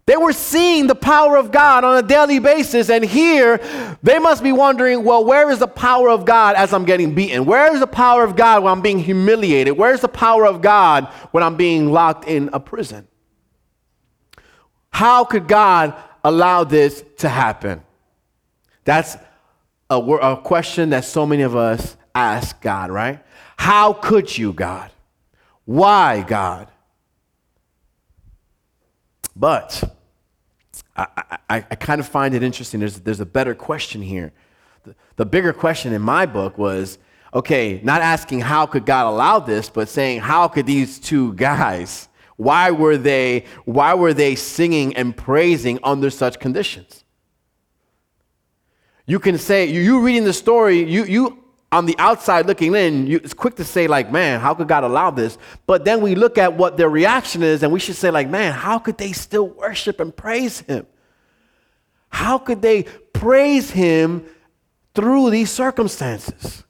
[0.07, 3.59] They were seeing the power of God on a daily basis, and here
[4.01, 7.45] they must be wondering, well, where is the power of God as I'm getting beaten?
[7.45, 9.77] Where is the power of God when I'm being humiliated?
[9.77, 13.07] Where's the power of God when I'm being locked in a prison?
[14.93, 17.81] How could God allow this to happen?
[18.85, 19.17] That's
[19.89, 23.23] a, a question that so many of us ask God, right?
[23.57, 24.91] How could you, God?
[25.65, 26.69] Why, God?
[29.35, 29.83] But
[30.95, 31.07] I,
[31.49, 32.79] I, I kind of find it interesting.
[32.79, 34.31] There's, there's a better question here.
[34.83, 36.99] The, the bigger question in my book was
[37.33, 42.07] okay, not asking how could God allow this, but saying how could these two guys,
[42.43, 47.03] why were they, why were they singing and praising under such conditions?
[49.05, 53.07] You can say, you, you reading the story, you, you on the outside looking in,
[53.07, 55.37] you, it's quick to say, like, man, how could God allow this?
[55.65, 58.53] But then we look at what their reaction is, and we should say, like, man,
[58.53, 60.85] how could they still worship and praise Him?
[62.09, 64.23] How could they praise Him
[64.93, 66.63] through these circumstances?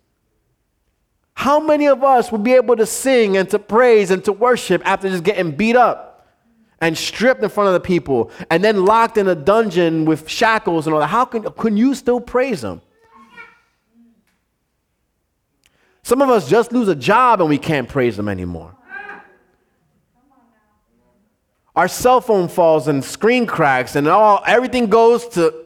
[1.36, 4.82] How many of us would be able to sing and to praise and to worship
[4.86, 6.28] after just getting beat up
[6.80, 10.86] and stripped in front of the people and then locked in a dungeon with shackles
[10.86, 11.08] and all that?
[11.08, 12.82] How can, can you still praise Him?
[16.04, 18.76] Some of us just lose a job and we can't praise Him anymore.
[21.76, 25.63] Our cell phone falls and screen cracks and all everything goes to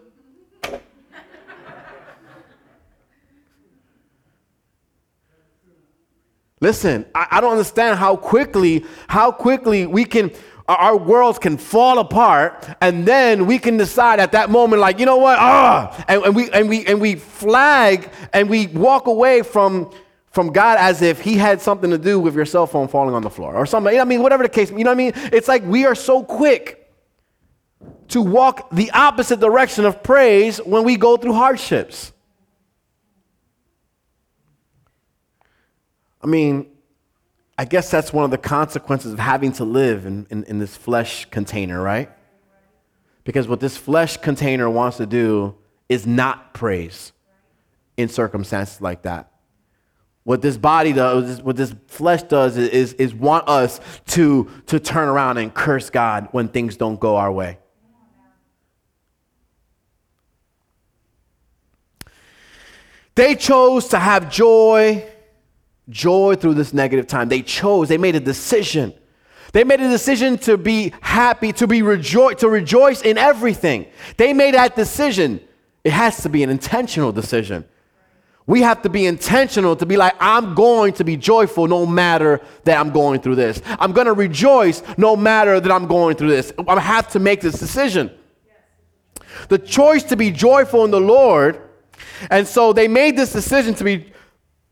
[6.59, 10.31] Listen, I, I, don't understand how quickly, how quickly we can,
[10.67, 15.05] our worlds can fall apart, and then we can decide at that moment, like, you
[15.05, 19.43] know what, ah, and, and we and we and we flag and we walk away
[19.43, 19.91] from
[20.31, 23.21] from God as if he had something to do with your cell phone falling on
[23.21, 23.91] the floor or something.
[23.91, 24.21] You know I mean?
[24.21, 25.11] Whatever the case, you know what I mean?
[25.15, 26.91] It's like we are so quick
[28.09, 32.13] to walk the opposite direction of praise when we go through hardships.
[36.27, 36.67] I mean,
[37.57, 40.75] I guess that's one of the consequences of having to live in, in, in this
[40.75, 42.09] flesh container, right?
[43.23, 45.55] Because what this flesh container wants to do
[45.87, 47.13] is not praise
[47.95, 49.31] in circumstances like that.
[50.25, 55.07] What this body does, what this flesh does, is, is want us to, to turn
[55.07, 57.57] around and curse God when things don't go our way.
[63.15, 65.09] They chose to have joy,
[65.89, 67.29] joy through this negative time.
[67.29, 68.93] They chose, they made a decision.
[69.53, 73.87] They made a decision to be happy, to be rejoice, to rejoice in everything.
[74.17, 75.39] They made that decision.
[75.83, 77.65] It has to be an intentional decision.
[78.45, 82.39] We have to be intentional to be like, I'm going to be joyful no matter
[82.63, 83.61] that I'm going through this.
[83.77, 86.53] I'm going to rejoice no matter that I'm going through this.
[86.65, 88.09] I have to make this decision.
[89.49, 91.61] The choice to be joyful in the Lord.
[92.29, 94.13] And so they made this decision to be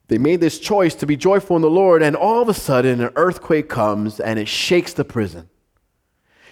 [0.07, 3.01] they made this choice to be joyful in the Lord, and all of a sudden,
[3.01, 5.49] an earthquake comes and it shakes the prison.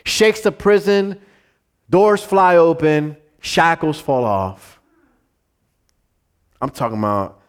[0.06, 1.20] Shakes the prison,
[1.90, 4.80] doors fly open, shackles fall off.
[6.62, 7.42] I'm talking about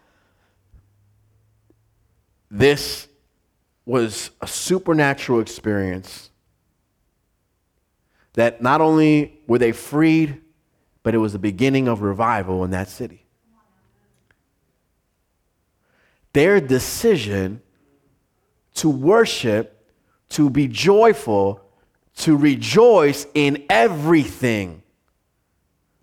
[2.51, 3.07] this
[3.85, 6.29] was a supernatural experience
[8.33, 10.41] that not only were they freed,
[11.03, 13.24] but it was the beginning of revival in that city.
[16.35, 17.61] Their decision
[18.73, 19.89] to worship,
[20.31, 21.61] to be joyful,
[22.17, 24.83] to rejoice in everything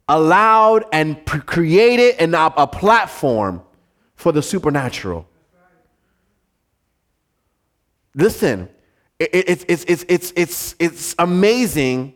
[0.09, 3.62] allowed and created an, a platform
[4.16, 5.29] for the supernatural.
[8.14, 8.71] Listen,
[9.18, 12.14] it's, it's, it's, it's, it's, it's amazing.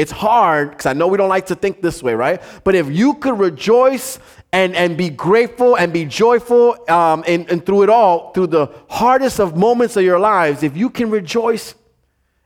[0.00, 2.40] It's hard because I know we don't like to think this way, right?
[2.64, 4.18] But if you could rejoice
[4.50, 8.68] and, and be grateful and be joyful um, and, and through it all, through the
[8.88, 11.74] hardest of moments of your lives, if you can rejoice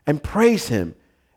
[0.05, 0.97] and praise Him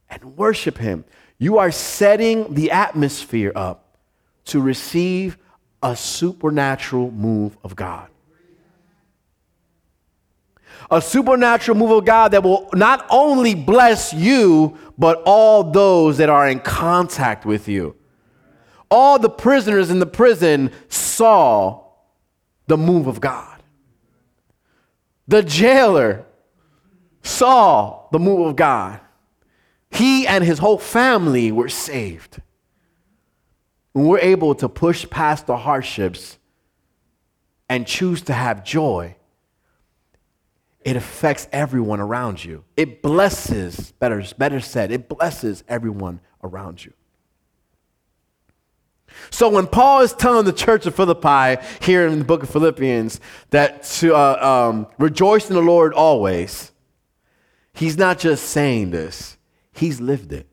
[0.10, 1.06] and worship Him,
[1.38, 3.96] you are setting the atmosphere up
[4.46, 5.38] to receive
[5.84, 8.10] a supernatural move of God
[10.90, 16.30] a supernatural move of God that will not only bless you, but all those that
[16.30, 17.96] are in contact with you.
[18.90, 21.84] All the prisoners in the prison saw
[22.68, 23.62] the move of God.
[25.28, 26.26] The jailer
[27.22, 29.02] saw the move of God.
[29.92, 32.42] He and his whole family were saved.
[33.92, 36.38] When we're able to push past the hardships
[37.68, 39.17] and choose to have joy,
[40.88, 42.64] it affects everyone around you.
[42.78, 46.94] It blesses, better, better said, it blesses everyone around you.
[49.30, 53.20] So when Paul is telling the church of Philippi here in the book of Philippians
[53.50, 56.72] that to uh, um, rejoice in the Lord always,
[57.74, 59.36] he's not just saying this,
[59.74, 60.48] he's lived it.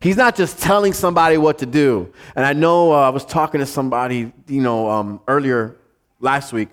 [0.00, 2.10] He's not just telling somebody what to do.
[2.34, 5.76] And I know uh, I was talking to somebody, you know, um, earlier
[6.20, 6.70] last week,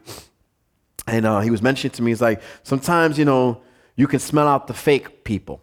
[1.07, 3.61] and uh, he was mentioning to me, he's like, sometimes, you know,
[3.95, 5.61] you can smell out the fake people.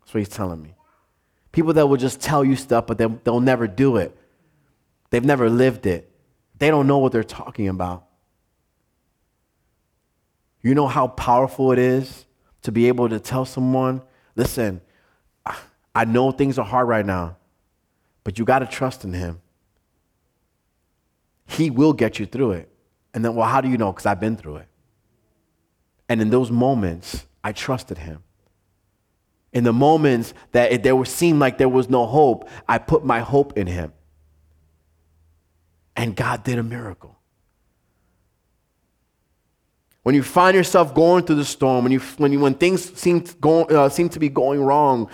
[0.00, 0.74] That's what he's telling me.
[1.50, 4.16] People that will just tell you stuff, but they'll, they'll never do it.
[5.10, 6.10] They've never lived it.
[6.58, 8.06] They don't know what they're talking about.
[10.62, 12.24] You know how powerful it is
[12.62, 14.02] to be able to tell someone,
[14.36, 14.80] listen,
[15.94, 17.36] I know things are hard right now,
[18.22, 19.40] but you got to trust in Him.
[21.46, 22.68] He will get you through it.
[23.14, 23.92] And then, well, how do you know?
[23.92, 24.68] Because I've been through it.
[26.08, 28.22] And in those moments, I trusted him.
[29.52, 33.20] In the moments that it, there seemed like there was no hope, I put my
[33.20, 33.92] hope in him.
[35.96, 37.16] And God did a miracle.
[40.02, 43.22] When you find yourself going through the storm, when, you, when, you, when things seem
[43.22, 45.08] to, go, uh, seem to be going wrong,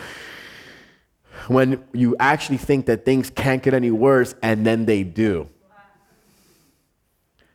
[1.48, 5.48] when you actually think that things can't get any worse, and then they do,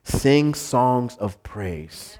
[0.03, 2.17] sing songs of praise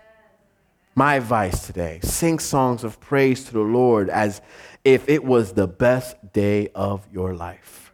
[0.98, 4.42] my advice today sing songs of praise to the Lord as
[4.84, 7.94] if it was the best day of your life.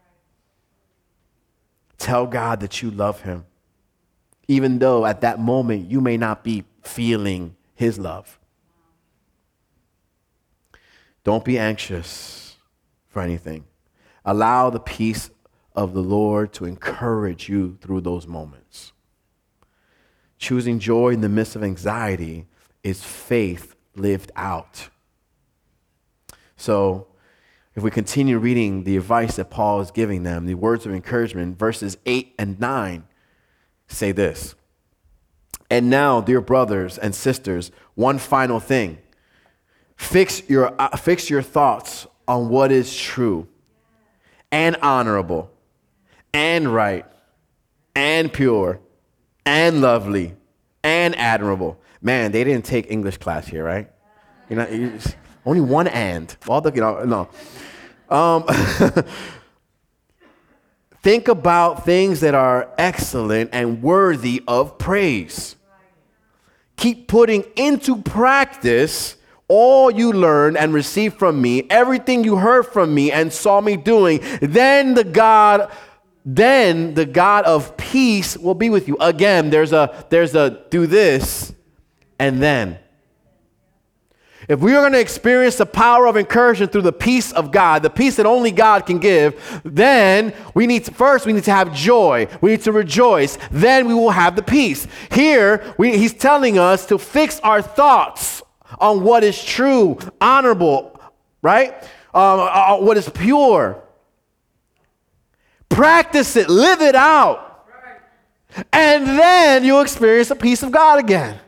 [1.98, 3.46] Tell God that you love Him,
[4.48, 8.40] even though at that moment you may not be feeling His love.
[11.26, 12.56] Don't be anxious
[13.10, 13.66] for anything.
[14.24, 15.30] Allow the peace
[15.76, 18.94] of the Lord to encourage you through those moments.
[20.38, 22.48] Choosing joy in the midst of anxiety
[22.84, 24.90] is faith lived out.
[26.58, 27.08] So,
[27.76, 31.58] if we continue reading the advice that Paul is giving them, the words of encouragement,
[31.58, 33.04] verses 8 and 9
[33.88, 34.54] say this.
[35.70, 39.00] And now, dear brothers and sisters, one final thing.
[39.96, 43.48] Fix your, uh, fix your thoughts on what is true
[44.52, 45.50] and honorable
[46.34, 47.06] and right
[47.96, 48.80] and pure
[49.46, 50.36] and lovely
[50.84, 53.90] and admirable man, they didn't take English class here, right?
[54.50, 55.00] You know,
[55.46, 56.36] only one and.
[56.48, 57.30] All the, you know, no.
[58.16, 58.44] Um,
[61.02, 65.56] think about things that are excellent and worthy of praise.
[66.76, 69.16] Keep putting into practice
[69.48, 73.78] all you learned and received from me, everything you heard from me and saw me
[73.78, 74.20] doing.
[74.42, 75.72] Then the God
[76.26, 78.96] then the God of peace will be with you.
[79.02, 81.54] Again, there's a there's a do this
[82.20, 82.80] and then.
[84.50, 87.82] If we are going to experience the power of encouragement through the peace of God,
[87.82, 91.54] the peace that only God can give, then we need to, first we need to
[91.54, 92.28] have joy.
[92.42, 93.38] We need to rejoice.
[93.52, 94.86] Then we will have the peace.
[95.12, 98.42] Here, we, he's telling us to fix our thoughts
[98.80, 101.00] on what is true, honorable,
[101.42, 101.74] right?
[102.14, 103.82] Um, uh, uh what is pure.
[105.70, 107.66] Practice it, live it out.
[108.72, 111.40] And then you'll experience the peace of God again.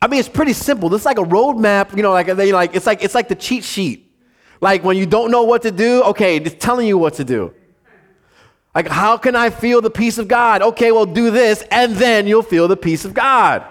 [0.00, 0.94] I mean, it's pretty simple.
[0.94, 3.64] It's like a roadmap, you know, like they like it's like it's like the cheat
[3.64, 4.12] sheet.
[4.60, 7.54] Like when you don't know what to do, okay, it's telling you what to do.
[8.74, 10.62] Like, how can I feel the peace of God?
[10.62, 13.64] Okay, well, do this, and then you'll feel the peace of God.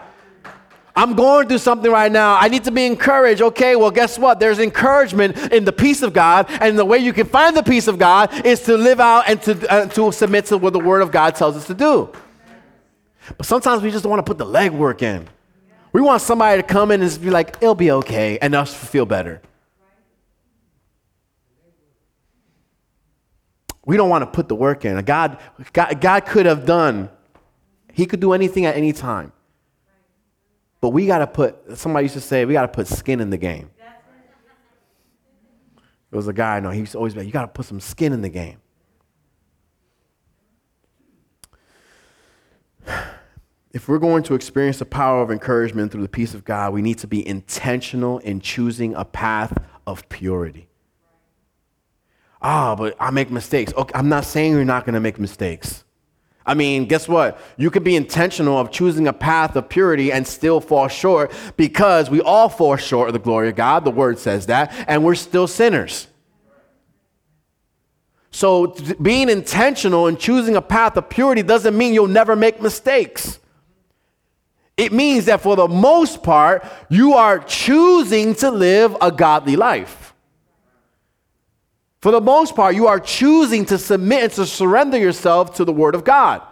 [0.96, 2.36] I'm going through something right now.
[2.36, 3.42] I need to be encouraged.
[3.42, 4.40] Okay, well, guess what?
[4.40, 7.88] There's encouragement in the peace of God, and the way you can find the peace
[7.88, 11.02] of God is to live out and to, uh, to submit to what the Word
[11.02, 12.10] of God tells us to do.
[13.38, 15.30] But sometimes we just don't want to put the legwork in.
[15.94, 19.06] We want somebody to come in and be like, it'll be okay, and us feel
[19.06, 19.42] better.
[23.86, 25.00] We don't want to put the work in.
[25.06, 25.40] God,
[25.72, 27.10] God, God could have done,
[27.94, 29.32] He could do anything at any time.
[30.82, 33.30] But we got to put, somebody used to say, we got to put skin in
[33.30, 33.72] the game.
[36.10, 37.48] There was a guy I know, he used to always be like, you got to
[37.48, 38.60] put some skin in the game.
[43.74, 46.82] If we're going to experience the power of encouragement through the peace of God, we
[46.82, 50.68] need to be intentional in choosing a path of purity.
[52.42, 53.74] Ah, but I make mistakes.
[53.76, 55.84] Okay, I'm not saying you're not going to make mistakes.
[56.46, 57.40] I mean, guess what?
[57.58, 62.10] You can be intentional of choosing a path of purity and still fall short because
[62.10, 63.84] we all fall short of the glory of God.
[63.84, 66.08] The word says that, and we're still sinners.
[68.32, 68.68] So,
[69.02, 73.40] being intentional and choosing a path of purity doesn't mean you'll never make mistakes.
[74.78, 80.14] It means that for the most part, you are choosing to live a godly life.
[82.02, 85.74] For the most part, you are choosing to submit and to surrender yourself to the
[85.74, 86.44] Word of God.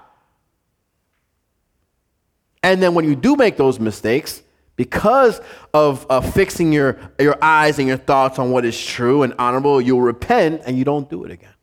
[2.63, 4.41] And then when you do make those mistakes,
[4.75, 5.39] because
[5.73, 9.79] of, of fixing your, your eyes and your thoughts on what is true and honorable,
[9.79, 11.54] you'll repent and you don't do it again.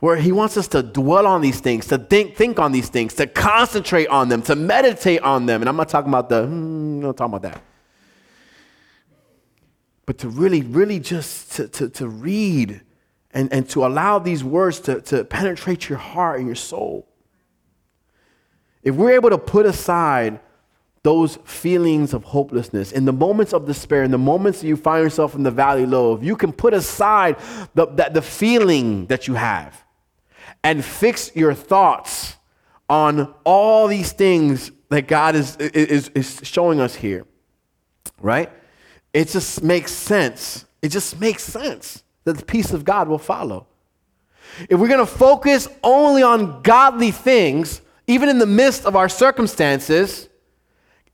[0.00, 3.14] Where he wants us to dwell on these things, to think, think on these things,
[3.14, 5.62] to concentrate on them, to meditate on them.
[5.62, 7.62] And I'm not talking about the, hmm, not talking about that.
[10.06, 12.80] But to really, really just to, to, to read
[13.32, 17.06] and, and to allow these words to, to penetrate your heart and your soul.
[18.82, 20.40] If we're able to put aside
[21.02, 25.04] those feelings of hopelessness, in the moments of despair, in the moments that you find
[25.04, 27.36] yourself in the valley low, if you can put aside
[27.74, 29.84] the, the, the feeling that you have,
[30.62, 32.36] and fix your thoughts
[32.88, 37.24] on all these things that God is, is, is showing us here,
[38.20, 38.50] right?
[39.12, 40.64] It just makes sense.
[40.82, 43.66] It just makes sense that the peace of God will follow.
[44.68, 49.08] If we're going to focus only on godly things, even in the midst of our
[49.08, 50.28] circumstances,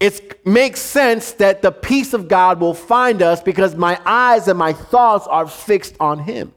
[0.00, 4.58] it makes sense that the peace of God will find us because my eyes and
[4.58, 6.54] my thoughts are fixed on Him.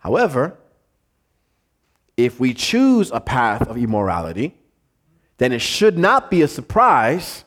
[0.00, 0.58] However,
[2.16, 4.54] if we choose a path of immorality,
[5.38, 7.44] then it should not be a surprise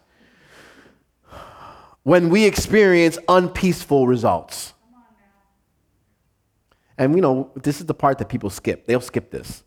[2.04, 4.74] when we experience unpeaceful results.
[6.98, 8.86] And you know, this is the part that people skip.
[8.86, 9.64] They'll skip this.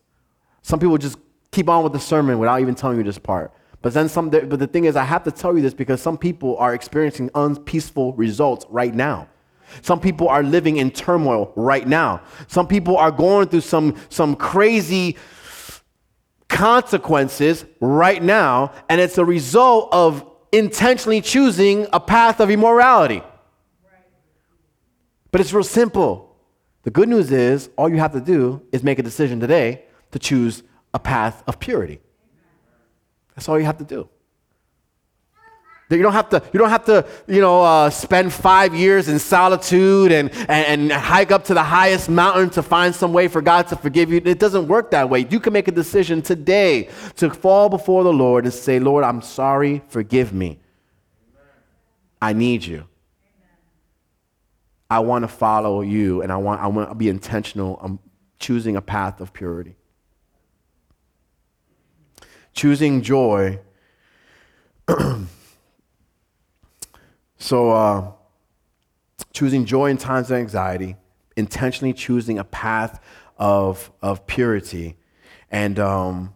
[0.61, 1.17] Some people just
[1.51, 3.53] keep on with the sermon without even telling you this part.
[3.81, 6.17] But then some but the thing is I have to tell you this because some
[6.17, 9.27] people are experiencing unpeaceful results right now.
[9.81, 12.21] Some people are living in turmoil right now.
[12.47, 15.17] Some people are going through some, some crazy
[16.49, 23.21] consequences right now, and it's a result of intentionally choosing a path of immorality.
[25.31, 26.35] But it's real simple.
[26.83, 30.19] The good news is all you have to do is make a decision today to
[30.19, 30.63] choose
[30.93, 31.99] a path of purity.
[33.35, 34.09] That's all you have to do.
[35.89, 39.19] You don't have to, you don't have to you know, uh, spend five years in
[39.19, 43.41] solitude and, and, and hike up to the highest mountain to find some way for
[43.41, 44.21] God to forgive you.
[44.25, 45.25] It doesn't work that way.
[45.29, 49.21] You can make a decision today to fall before the Lord and say, Lord, I'm
[49.21, 50.59] sorry, forgive me.
[52.21, 52.85] I need you.
[54.89, 57.79] I want to follow you and I want, I want to be intentional.
[57.81, 57.99] I'm
[58.39, 59.75] choosing a path of purity.
[62.53, 63.59] Choosing joy
[67.37, 68.11] So, uh,
[69.33, 70.95] choosing joy in times of anxiety,
[71.35, 72.99] intentionally choosing a path
[73.37, 74.97] of, of purity,
[75.51, 76.33] and, um,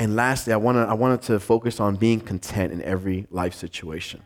[0.00, 4.22] And lastly, I, wanna, I wanted to focus on being content in every life situation.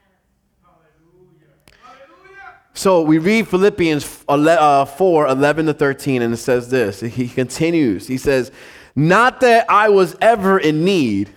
[2.74, 7.01] So we read Philippians uh, 4 11 to 13, and it says this.
[7.01, 8.07] He continues.
[8.07, 8.51] He says,
[8.95, 11.30] Not that I was ever in need.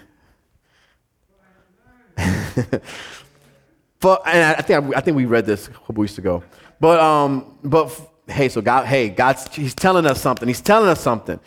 [4.13, 6.43] and I think, I think we read this a couple weeks ago.
[6.79, 7.91] But, um, but
[8.27, 10.47] hey, so God, hey, God's, He's telling us something.
[10.47, 11.39] He's telling us something.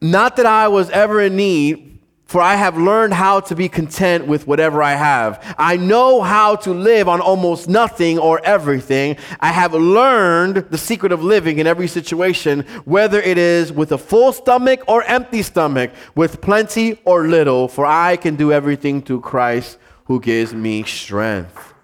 [0.00, 1.92] Not that I was ever in need,
[2.32, 5.54] for I have learned how to be content with whatever I have.
[5.58, 9.18] I know how to live on almost nothing or everything.
[9.38, 13.98] I have learned the secret of living in every situation, whether it is with a
[13.98, 19.20] full stomach or empty stomach, with plenty or little, for I can do everything through
[19.20, 21.74] Christ who gives me strength.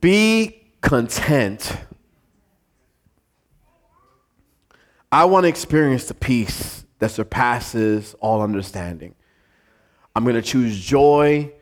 [0.00, 1.76] Be content.
[5.12, 9.14] I want to experience the peace that surpasses all understanding.
[10.14, 11.52] I'm going to choose joy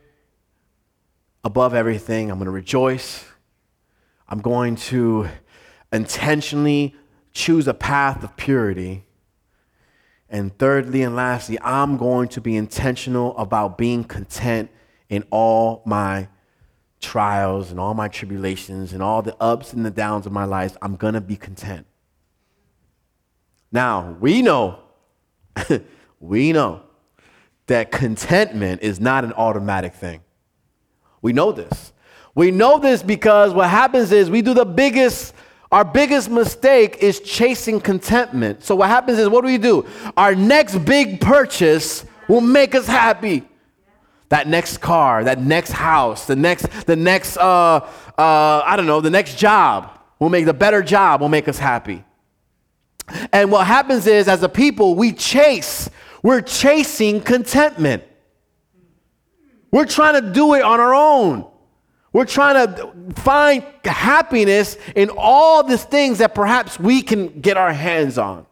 [1.42, 2.30] above everything.
[2.30, 3.24] I'm going to rejoice.
[4.28, 5.28] I'm going to
[5.92, 6.94] intentionally
[7.32, 9.04] choose a path of purity.
[10.28, 14.70] And thirdly and lastly, I'm going to be intentional about being content
[15.08, 16.28] in all my
[17.00, 20.76] trials and all my tribulations and all the ups and the downs of my life,
[20.82, 21.86] I'm going to be content.
[23.70, 24.80] Now, we know,
[26.20, 26.82] we know
[27.66, 30.20] that contentment is not an automatic thing.
[31.20, 31.92] We know this.
[32.34, 35.34] We know this because what happens is we do the biggest,
[35.70, 38.64] our biggest mistake is chasing contentment.
[38.64, 39.86] So what happens is, what do we do?
[40.16, 43.44] Our next big purchase will make us happy
[44.30, 47.80] that next car, that next house, the next, the next, uh,
[48.18, 51.58] uh, I don't know, the next job will make the better job will make us
[51.58, 52.04] happy.
[53.32, 55.88] And what happens is, as a people, we chase,
[56.22, 58.04] we're chasing contentment.
[59.70, 61.46] We're trying to do it on our own.
[62.12, 67.72] We're trying to find happiness in all these things that perhaps we can get our
[67.72, 68.46] hands on.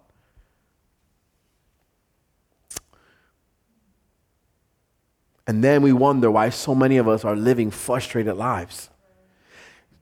[5.47, 8.91] And then we wonder why so many of us are living frustrated lives.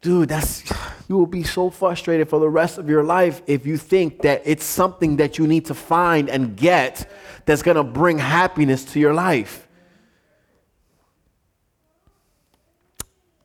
[0.00, 0.64] Dude, that's
[1.09, 4.42] you will be so frustrated for the rest of your life if you think that
[4.44, 7.11] it's something that you need to find and get
[7.44, 9.63] that's going to bring happiness to your life.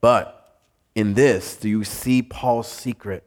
[0.02, 0.60] But
[0.96, 3.24] in this, do you see Paul's secret?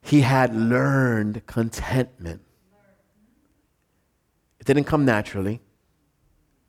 [0.00, 2.42] He had learned contentment.
[4.60, 5.60] It didn't come naturally.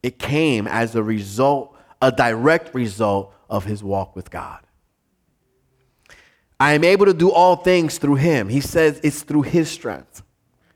[0.02, 4.60] It came as a result, a direct result of his walk with God.
[6.60, 8.50] I am able to do all things through him.
[8.50, 10.24] He says it's through his strength.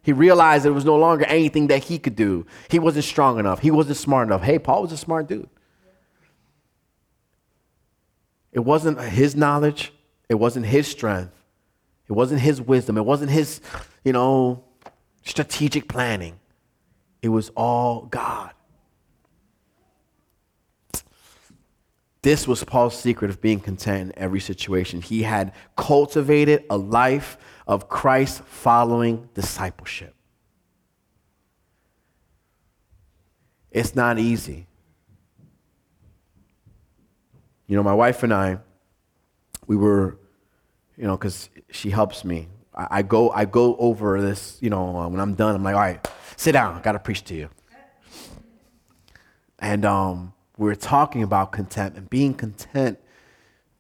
[0.02, 2.46] He realized it was no longer anything that he could do.
[2.70, 3.60] He wasn't strong enough.
[3.60, 4.42] He wasn't smart enough.
[4.42, 5.50] Hey, Paul was a smart dude.
[8.58, 9.94] It wasn't his knowledge.
[10.30, 11.32] It wasn't his strength.
[12.10, 12.98] It wasn't his wisdom.
[12.98, 13.62] It wasn't his,
[14.04, 14.64] you know,
[15.24, 16.40] strategic planning.
[17.22, 18.50] It was all God.
[22.24, 25.04] This was Paul's secret of being content in every situation.
[25.04, 27.38] He had cultivated a life
[27.68, 30.16] of Christ following discipleship.
[33.70, 34.66] It's not easy.
[37.68, 38.60] You know, my wife and I,
[39.68, 40.18] we were,
[40.96, 42.48] you know, because she helps me.
[42.74, 45.76] I, I, go, I go over this, you know, uh, when I'm done, I'm like,
[45.76, 46.08] all right,
[46.38, 47.50] sit down, I gotta preach to you.
[49.60, 53.00] And um, we're talking about content and being content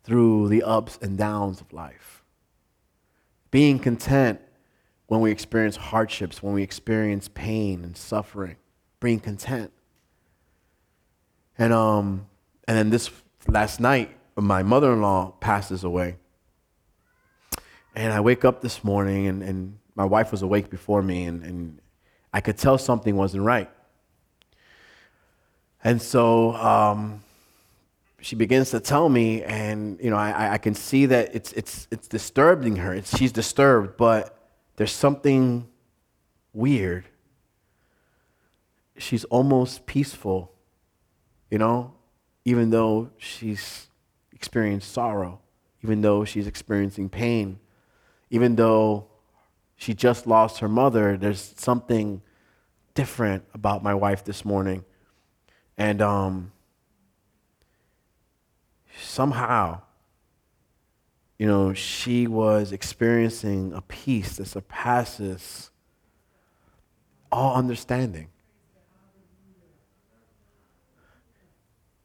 [0.04, 2.24] through the ups and downs of life.
[3.52, 4.42] Being content
[5.08, 8.58] when we experience hardships, when we experience pain and suffering,
[9.00, 9.72] being content.
[11.58, 12.28] And um,
[12.68, 13.10] and then this
[13.50, 16.18] last night, my mother-in-law passes away.
[17.95, 21.43] And I wake up this morning and, and my wife was awake before me and,
[21.43, 21.82] and
[22.32, 23.70] I could tell something wasn't right.
[25.84, 27.24] And so um,
[28.22, 31.88] she begins to tell me, and you know, I, I can see that it's, it's,
[31.89, 32.93] it's disturbing her.
[32.93, 34.38] It's, she's disturbed, but
[34.76, 35.68] there's something
[36.54, 37.06] weird.
[38.98, 40.52] She's almost peaceful,
[41.50, 41.93] you know,
[42.48, 43.88] even though she's
[44.32, 45.41] experienced sorrow,
[45.84, 47.60] even though she's experiencing pain,
[48.30, 49.06] even though
[49.76, 52.22] she just lost her mother, there's something
[52.93, 54.86] different about my wife this morning.
[55.78, 56.54] And um,
[58.98, 59.82] somehow,
[61.38, 65.70] you know, she was experiencing a peace that surpasses
[67.30, 68.30] all understanding.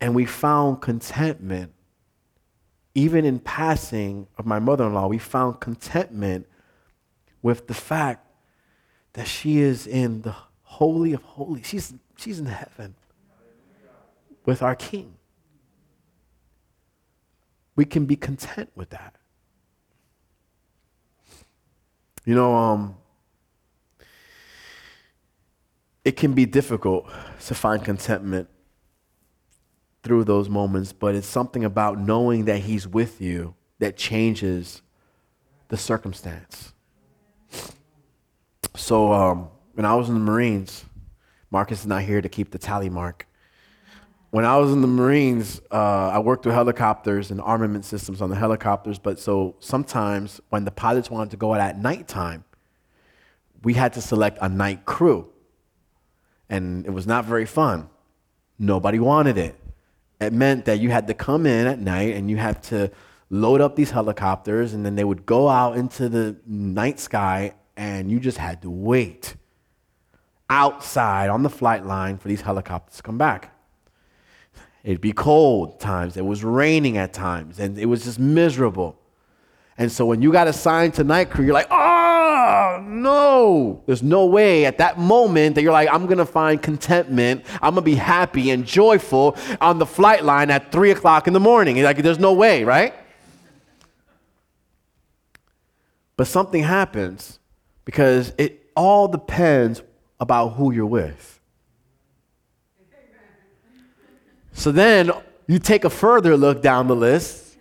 [0.03, 1.73] And we found contentment,
[2.93, 6.49] even in passing of my mother in law, we found contentment
[7.41, 8.27] with the fact
[9.13, 10.35] that she is in the
[10.65, 11.69] Holy of Holies.
[11.69, 12.97] She's, she's in heaven
[14.45, 15.15] with our King.
[17.77, 19.15] We can be content with that.
[22.25, 22.97] You know, um,
[26.05, 27.09] it can be difficult
[27.47, 28.49] to find contentment
[30.03, 34.83] through those moments, but it's something about knowing that He's with you that changes
[35.69, 36.73] the circumstance.
[38.75, 40.85] So, um, when I was in the Marines,
[41.51, 43.27] Marcus is not here to keep the tally mark.
[44.31, 48.31] When I was in the Marines, uh, I worked with helicopters and armament systems on
[48.31, 48.99] the helicopters.
[48.99, 52.45] But so sometimes when the pilots wanted to go out at nighttime,
[53.63, 55.29] we had to select a night crew.
[56.49, 57.91] And it was not very fun.
[58.59, 59.55] Nobody wanted it.
[60.23, 62.91] It meant that you had to come in at night and you had to
[63.31, 68.11] load up these helicopters, and then they would go out into the night sky, and
[68.11, 69.37] you just had to wait
[70.51, 73.57] outside on the flight line for these helicopters to come back.
[74.85, 78.99] It'd be cold times, it was raining at times, and it was just miserable.
[79.79, 81.92] And so when you got assigned to night crew, you're like, oh,
[83.03, 83.83] no.
[83.87, 87.45] There's no way at that moment that you're like, I'm going to find contentment.
[87.55, 91.33] I'm going to be happy and joyful on the flight line at 3 o'clock in
[91.33, 91.83] the morning.
[91.83, 92.95] Like, there's no way, right?
[96.17, 97.39] But something happens
[97.85, 99.83] because it all depends
[100.21, 101.41] about who you're with.
[104.53, 105.11] So then
[105.47, 107.52] you take a further look down the list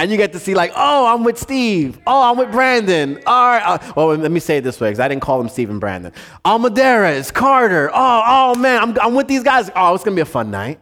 [0.00, 2.00] and you get to see like, oh, I'm with Steve.
[2.06, 3.20] Oh, I'm with Brandon.
[3.26, 3.62] All right.
[3.62, 5.78] Uh, well, let me say it this way because I didn't call him Steve and
[5.78, 6.10] Brandon.
[6.42, 7.90] Almaderas, Carter.
[7.92, 9.70] Oh, oh man, I'm, I'm with these guys.
[9.76, 10.80] Oh, it's to be a fun night.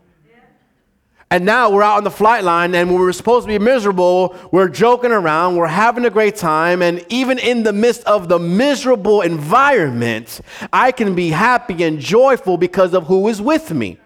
[1.32, 4.34] And now we're out on the flight line, and when we're supposed to be miserable,
[4.50, 8.38] we're joking around, we're having a great time, and even in the midst of the
[8.38, 10.40] miserable environment,
[10.72, 13.98] I can be happy and joyful because of who is with me.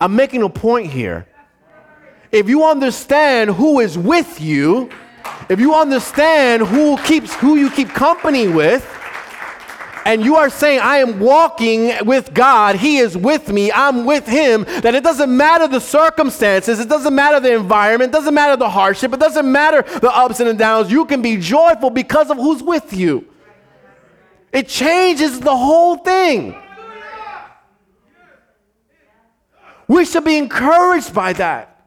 [0.00, 1.27] I'm making a point here.
[2.30, 4.90] If you understand who is with you,
[5.48, 8.86] if you understand who keeps who you keep company with,
[10.04, 14.26] and you are saying, I am walking with God, He is with me, I'm with
[14.26, 18.56] Him, that it doesn't matter the circumstances, it doesn't matter the environment, it doesn't matter
[18.56, 20.90] the hardship, it doesn't matter the ups and the downs.
[20.90, 23.26] You can be joyful because of who's with you.
[24.50, 26.56] It changes the whole thing.
[29.86, 31.77] We should be encouraged by that.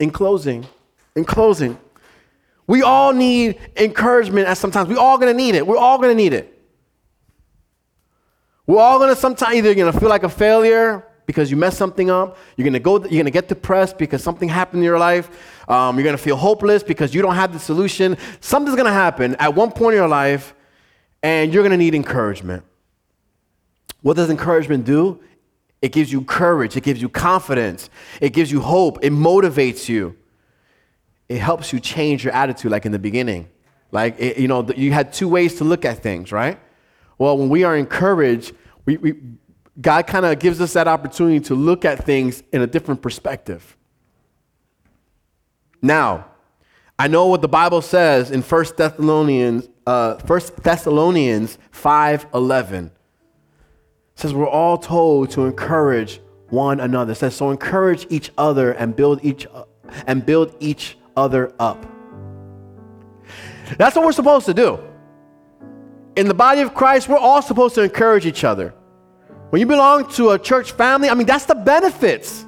[0.00, 0.66] In closing,
[1.16, 1.78] in closing,
[2.66, 4.88] we all need encouragement at sometimes.
[4.88, 5.66] We're all gonna need it.
[5.66, 6.54] We're all gonna need it.
[8.66, 12.36] We're all gonna sometimes either gonna feel like a failure because you messed something up.
[12.56, 13.04] You're gonna go.
[13.04, 15.30] You're gonna get depressed because something happened in your life.
[15.68, 18.16] Um, you're gonna feel hopeless because you don't have the solution.
[18.40, 20.54] Something's gonna happen at one point in your life,
[21.22, 22.62] and you're gonna need encouragement.
[24.02, 25.20] What does encouragement do?
[25.80, 27.88] It gives you courage, it gives you confidence,
[28.20, 30.16] it gives you hope, it motivates you.
[31.28, 33.48] It helps you change your attitude, like in the beginning.
[33.92, 36.58] Like, it, you know, you had two ways to look at things, right?
[37.18, 38.54] Well, when we are encouraged,
[38.86, 39.14] we, we
[39.80, 43.76] God kind of gives us that opportunity to look at things in a different perspective.
[45.80, 46.26] Now,
[46.98, 52.90] I know what the Bible says in 1 Thessalonians, uh, 1 Thessalonians 5.11
[54.18, 57.12] says we're all told to encourage one another.
[57.12, 59.46] It says so encourage each other and build each
[60.08, 61.86] and build each other up.
[63.76, 64.80] That's what we're supposed to do.
[66.16, 68.74] In the body of Christ, we're all supposed to encourage each other.
[69.50, 72.44] When you belong to a church family, I mean, that's the benefits.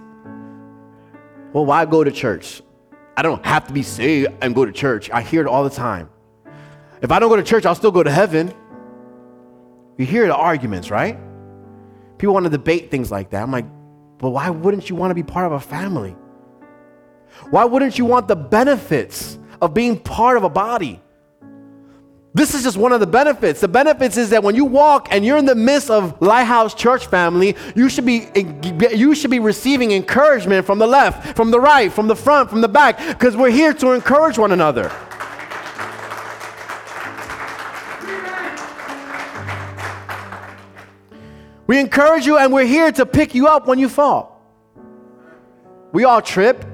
[1.52, 2.62] Well, why go to church?
[3.16, 5.08] I don't have to be saved and go to church.
[5.10, 6.10] I hear it all the time.
[7.00, 8.52] If I don't go to church, I'll still go to heaven.
[9.98, 11.16] You hear the arguments, right?
[12.20, 13.42] People want to debate things like that.
[13.42, 13.64] I'm like,
[14.18, 16.14] but why wouldn't you want to be part of a family?
[17.48, 21.00] Why wouldn't you want the benefits of being part of a body?
[22.34, 23.62] This is just one of the benefits.
[23.62, 27.06] The benefits is that when you walk and you're in the midst of Lighthouse Church
[27.06, 28.28] family, you should be
[28.92, 32.60] you should be receiving encouragement from the left, from the right, from the front, from
[32.60, 34.92] the back because we're here to encourage one another.
[41.70, 44.42] We encourage you and we're here to pick you up when you fall.
[45.92, 46.64] We all trip.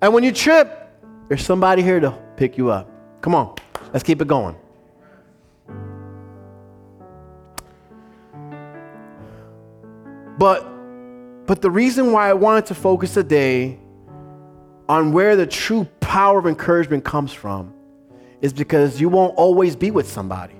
[0.00, 0.68] And when you trip,
[1.26, 2.88] there's somebody here to pick you up.
[3.20, 3.56] Come on,
[3.92, 4.54] let's keep it going.
[10.38, 10.64] But
[11.46, 13.80] but the reason why I wanted to focus today
[14.88, 17.74] on where the true power of encouragement comes from
[18.40, 20.59] is because you won't always be with somebody.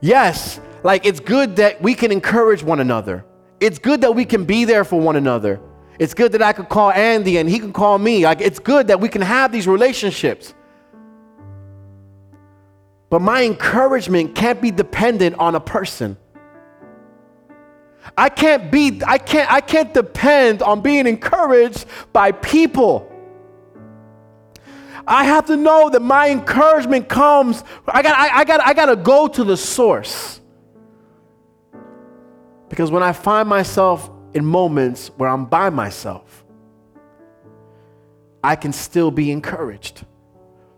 [0.00, 3.24] Yes, like it's good that we can encourage one another.
[3.60, 5.60] It's good that we can be there for one another.
[5.98, 8.24] It's good that I could call Andy and he can call me.
[8.24, 10.54] Like it's good that we can have these relationships.
[13.08, 16.16] But my encouragement can't be dependent on a person.
[18.16, 23.05] I can't be I can't I can't depend on being encouraged by people.
[25.06, 28.86] I have to know that my encouragement comes I got I, I got I got
[28.86, 30.40] to go to the source.
[32.68, 36.44] Because when I find myself in moments where I'm by myself,
[38.42, 40.04] I can still be encouraged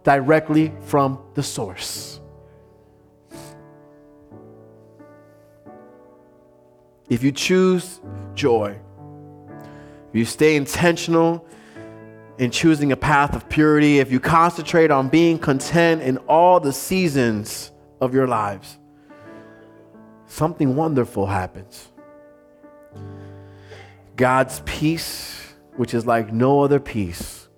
[0.04, 2.20] directly from the source.
[7.08, 8.00] If you choose
[8.34, 8.78] joy,
[10.10, 11.46] if you stay intentional
[12.38, 16.72] in choosing a path of purity, if you concentrate on being content in all the
[16.72, 18.78] seasons of your lives,
[20.26, 21.88] something wonderful happens.
[24.14, 27.48] God's peace, which is like no other peace,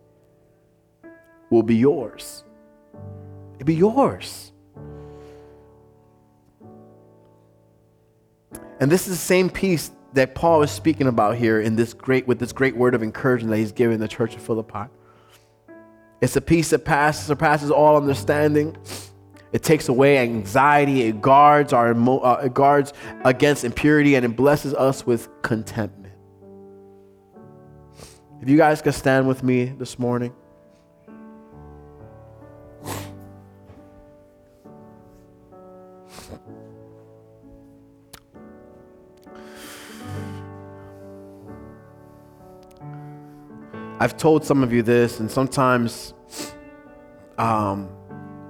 [1.51, 2.45] will be yours.
[3.57, 4.53] It'll be yours.
[8.81, 12.26] And this is the same peace that Paul is speaking about here in this great
[12.26, 14.90] with this great word of encouragement that he's giving the church of Philippi.
[16.20, 18.76] It's a peace that passes surpasses all understanding.
[19.52, 21.02] It takes away anxiety.
[21.02, 22.92] It guards our uh, it guards
[23.24, 26.14] against impurity, and it blesses us with contentment.
[28.40, 30.34] If you guys could stand with me this morning.
[44.03, 46.14] I've told some of you this, and sometimes
[47.36, 47.84] um,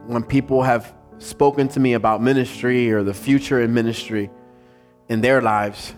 [0.06, 4.30] when people have spoken to me about ministry or the future in ministry
[5.08, 5.92] in their lives,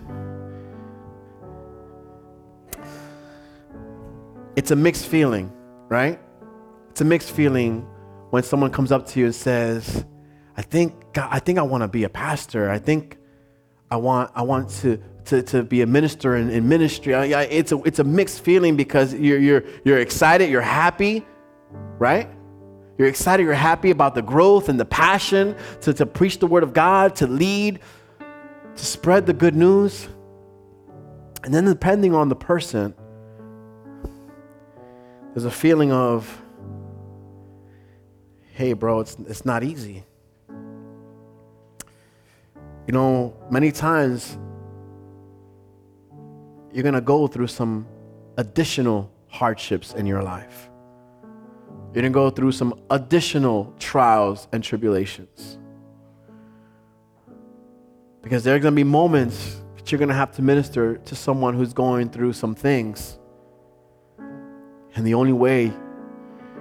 [4.56, 5.52] it's a mixed feeling,
[5.88, 6.18] right?
[6.88, 7.86] It's a mixed feeling
[8.30, 10.06] when someone comes up to you and says,
[10.56, 12.70] I think, God, I think I want to be a pastor.
[12.70, 13.18] I think
[13.90, 17.12] I want, I want to to, to be a minister in, in ministry.
[17.12, 21.24] It's a, it's a mixed feeling because you're, you're, you're excited, you're happy,
[21.98, 22.28] right?
[22.98, 26.62] You're excited, you're happy about the growth and the passion to, to preach the word
[26.62, 27.80] of God, to lead,
[28.76, 30.08] to spread the good news.
[31.44, 32.94] And then, depending on the person,
[35.34, 36.40] there's a feeling of,
[38.52, 40.04] hey, bro, it's, it's not easy.
[42.86, 44.36] You know, many times
[46.72, 47.86] you're going to go through some
[48.38, 50.70] additional hardships in your life.
[51.86, 55.58] You're going to go through some additional trials and tribulations.
[58.22, 61.14] Because there are going to be moments that you're going to have to minister to
[61.14, 63.18] someone who's going through some things.
[64.94, 65.72] And the only way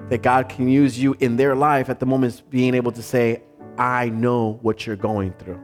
[0.09, 3.01] that God can use you in their life at the moment is being able to
[3.01, 3.43] say,
[3.77, 5.59] I know what you're going through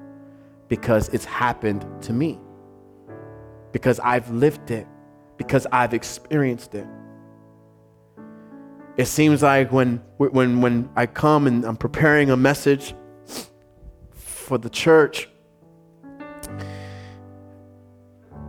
[0.70, 2.40] because it's happened to me
[3.78, 4.88] because I've lived it,
[5.38, 6.88] because I've experienced it.
[8.98, 12.96] It seems like when, when, when I come and I'm preparing a message
[14.16, 15.30] for the church,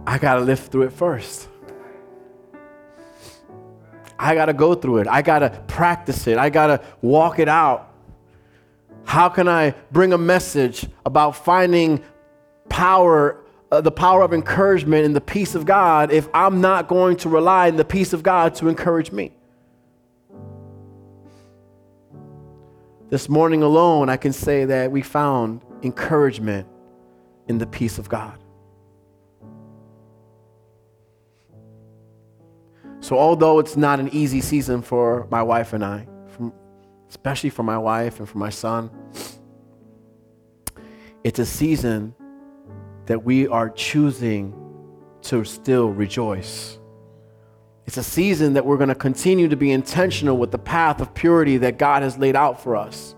[0.06, 1.46] I got to live through it first.
[4.18, 5.08] I got to go through it.
[5.08, 6.38] I got to practice it.
[6.38, 7.92] I got to walk it out.
[9.04, 12.02] How can I bring a message about finding
[12.70, 17.16] power uh, the power of encouragement and the peace of God if I'm not going
[17.18, 19.32] to rely on the peace of God to encourage me?
[23.10, 26.66] This morning alone, I can say that we found encouragement
[27.46, 28.38] in the peace of God.
[33.00, 36.06] So, although it's not an easy season for my wife and I,
[37.08, 38.90] especially for my wife and for my son,
[41.24, 42.14] it's a season
[43.08, 44.54] that we are choosing
[45.22, 46.78] to still rejoice.
[47.86, 51.14] It's a season that we're going to continue to be intentional with the path of
[51.14, 53.16] purity that God has laid out for us.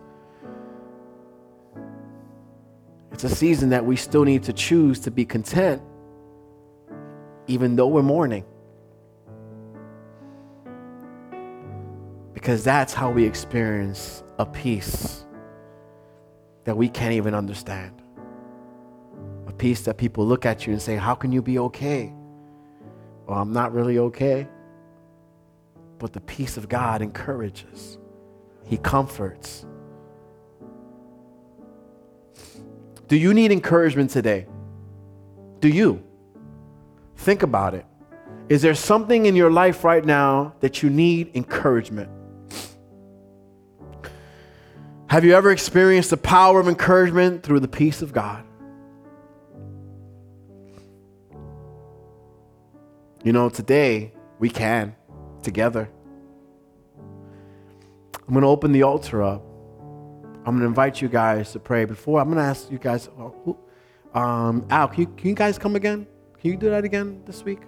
[3.10, 5.82] It's a season that we still need to choose to be content,
[7.48, 8.44] even though we're mourning.
[12.32, 15.26] Because that's how we experience a peace
[16.62, 17.99] that we can't even understand.
[19.60, 22.14] Peace that people look at you and say, How can you be okay?
[23.26, 24.48] Well, I'm not really okay.
[25.98, 27.98] But the peace of God encourages,
[28.64, 29.66] He comforts.
[33.06, 34.46] Do you need encouragement today?
[35.58, 36.02] Do you?
[37.16, 37.84] Think about it.
[38.48, 42.08] Is there something in your life right now that you need encouragement?
[45.08, 48.46] Have you ever experienced the power of encouragement through the peace of God?
[53.22, 54.96] You know, today we can
[55.42, 55.90] together.
[58.26, 59.42] I'm going to open the altar up.
[60.46, 61.84] I'm going to invite you guys to pray.
[61.84, 65.58] Before, I'm going to ask you guys, uh, um, Al, can you, can you guys
[65.58, 66.06] come again?
[66.40, 67.60] Can you do that again this week?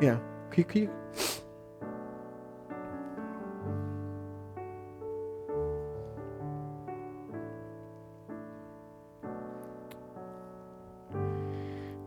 [0.00, 0.18] Yeah.
[0.50, 0.90] Can you, can you?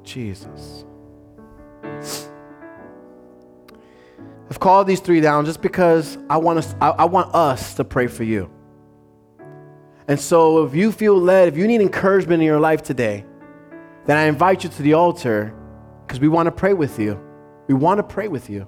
[0.03, 0.83] Jesus.
[4.53, 7.83] I've called these three down just because I want us, I, I want us to
[7.83, 8.51] pray for you.
[10.07, 13.25] And so if you feel led, if you need encouragement in your life today,
[14.05, 15.55] then I invite you to the altar
[16.05, 17.19] because we want to pray with you.
[17.65, 18.67] We want to pray with you.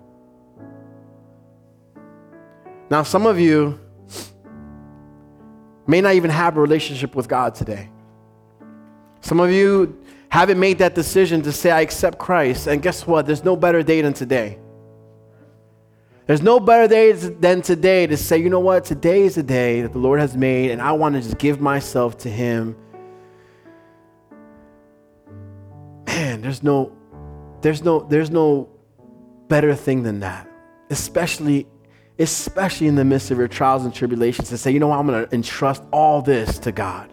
[2.90, 3.80] Now, some of you
[5.86, 7.92] may not even have a relationship with God today.
[9.22, 12.66] Some of you haven't made that decision to say, I accept Christ.
[12.66, 13.28] And guess what?
[13.28, 14.58] There's no better day than today.
[16.28, 18.84] There's no better day than today to say, you know what?
[18.84, 21.62] Today is the day that the Lord has made, and I want to just give
[21.62, 22.76] myself to Him.
[26.08, 26.92] Man, there's no,
[27.62, 28.70] there's no, there's no
[29.50, 30.50] better thing than that.
[30.90, 31.68] Especially,
[32.18, 35.06] especially in the midst of your trials and tribulations, to say, you know what, I'm
[35.06, 37.12] gonna entrust all this to God.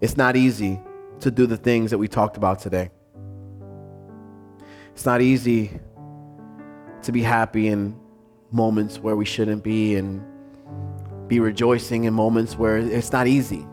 [0.00, 0.80] It's not easy
[1.20, 2.90] to do the things that we talked about today.
[4.92, 5.78] It's not easy
[7.02, 7.98] to be happy in
[8.50, 10.22] moments where we shouldn't be and
[11.28, 13.66] be rejoicing in moments where it's not easy.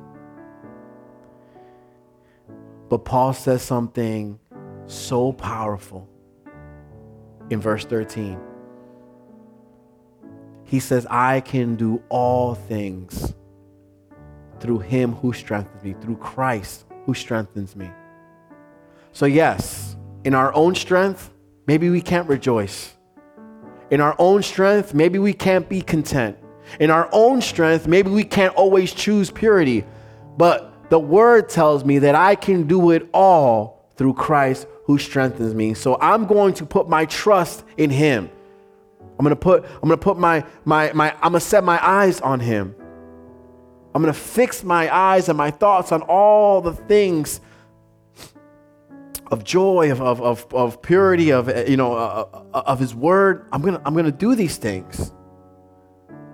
[2.89, 4.39] But Paul says something
[4.85, 6.07] so powerful
[7.49, 8.39] in verse 13.
[10.63, 13.33] He says, I can do all things
[14.59, 17.89] through him who strengthens me, through Christ who strengthens me.
[19.13, 19.95] So, yes,
[20.25, 21.31] in our own strength,
[21.65, 22.93] maybe we can't rejoice.
[23.89, 26.37] In our own strength, maybe we can't be content.
[26.81, 29.85] In our own strength, maybe we can't always choose purity.
[30.37, 35.55] But the word tells me that I can do it all through Christ who strengthens
[35.55, 35.73] me.
[35.75, 38.29] So I'm going to put my trust in him.
[39.17, 42.41] I'm gonna put, I'm gonna put my, my, my, I'm gonna set my eyes on
[42.41, 42.75] him.
[43.97, 47.41] I'm going to fix my eyes and my thoughts on all the things
[49.31, 53.47] of joy, of, of, of, of purity, of, you know, uh, uh of His Word.
[53.51, 55.11] I'm going to I'm going to do these things.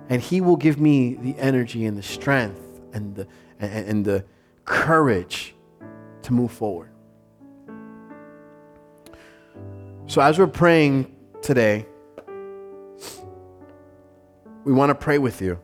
[0.09, 2.59] And He will give me the energy and the strength
[2.91, 3.27] and the,
[3.59, 4.25] and, and the
[4.65, 5.55] courage
[6.23, 6.91] to move forward.
[10.07, 11.85] So, as we're praying today,
[14.65, 15.62] we want to pray with you.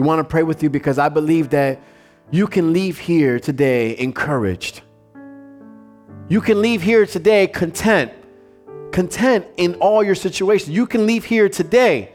[0.00, 1.78] We want to pray with you because I believe that
[2.30, 4.80] you can leave here today encouraged.
[6.26, 8.10] You can leave here today content,
[8.92, 10.70] content in all your situations.
[10.70, 12.14] You can leave here today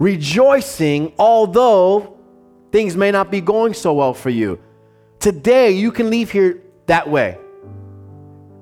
[0.00, 2.18] rejoicing, although
[2.72, 4.58] things may not be going so well for you.
[5.20, 7.38] Today, you can leave here that way.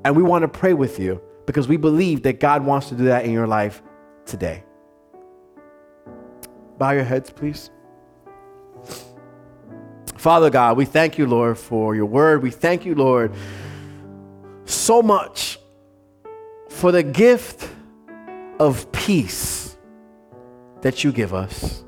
[0.04, 3.04] And we want to pray with you because we believe that God wants to do
[3.04, 3.82] that in your life
[4.26, 4.62] today.
[6.76, 7.70] Bow your heads, please.
[10.20, 12.42] Father God, we thank you, Lord, for your word.
[12.42, 13.32] We thank you, Lord,
[14.66, 15.58] so much
[16.68, 17.66] for the gift
[18.58, 19.78] of peace
[20.82, 21.82] that you give us.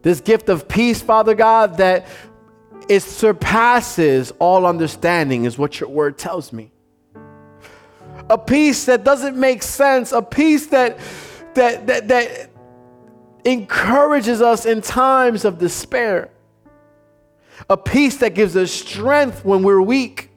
[0.00, 2.06] This gift of peace, Father God, that
[2.88, 6.72] it surpasses all understanding, is what your word tells me.
[8.30, 10.98] A peace that doesn't make sense, a peace that
[11.52, 12.50] that that, that
[13.44, 16.30] encourages us in times of despair
[17.68, 20.30] a peace that gives us strength when we're weak.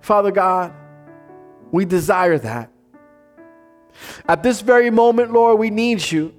[0.00, 0.72] Father God,
[1.70, 2.70] we desire that.
[4.26, 6.34] At this very moment, Lord, we need you.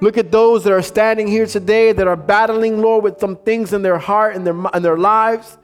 [0.00, 3.72] Look at those that are standing here today that are battling, Lord, with some things
[3.72, 5.58] in their heart and their, in their lives,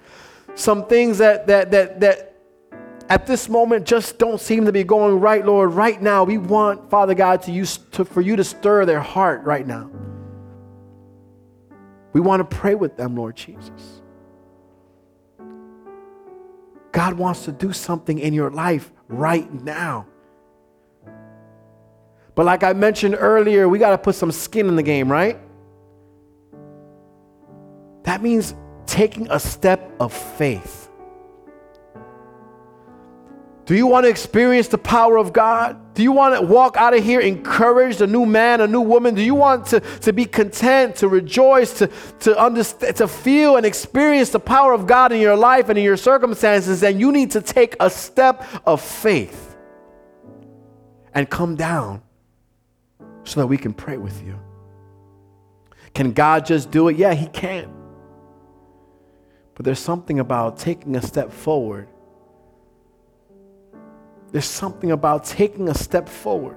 [0.55, 2.28] some things that, that, that, that
[3.09, 5.73] at this moment just don't seem to be going right, Lord.
[5.73, 9.45] Right now, we want, Father God, to use to, for you to stir their heart
[9.45, 9.91] right now.
[12.13, 14.03] We want to pray with them, Lord Jesus.
[16.93, 20.07] God wants to do something in your life right now.
[22.35, 25.39] But like I mentioned earlier, we got to put some skin in the game, right?
[28.05, 28.55] That means
[28.87, 30.88] taking a step of faith.
[33.69, 35.93] Do you want to experience the power of God?
[35.93, 39.15] Do you want to walk out of here encouraged, a new man, a new woman?
[39.15, 41.91] Do you want to, to be content, to rejoice, to,
[42.21, 45.85] to understand, to feel and experience the power of God in your life and in
[45.85, 46.81] your circumstances?
[46.81, 49.55] Then you need to take a step of faith
[51.13, 52.01] and come down
[53.25, 54.41] so that we can pray with you.
[55.93, 56.97] Can God just do it?
[56.97, 57.71] Yeah, He can.
[59.55, 61.87] But there's something about taking a step forward
[64.31, 66.57] there's something about taking a step forward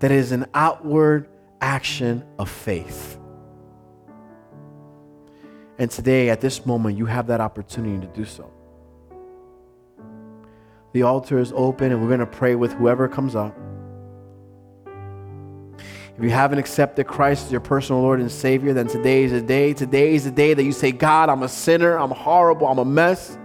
[0.00, 1.28] that is an outward
[1.60, 3.18] action of faith.
[5.78, 8.50] And today, at this moment, you have that opportunity to do so.
[10.92, 13.56] The altar is open, and we're going to pray with whoever comes up.
[16.16, 19.40] If you haven't accepted Christ as your personal Lord and Savior, then today is the
[19.40, 19.72] day.
[19.72, 22.84] Today is the day that you say, God, I'm a sinner, I'm horrible, I'm a
[22.84, 23.38] mess.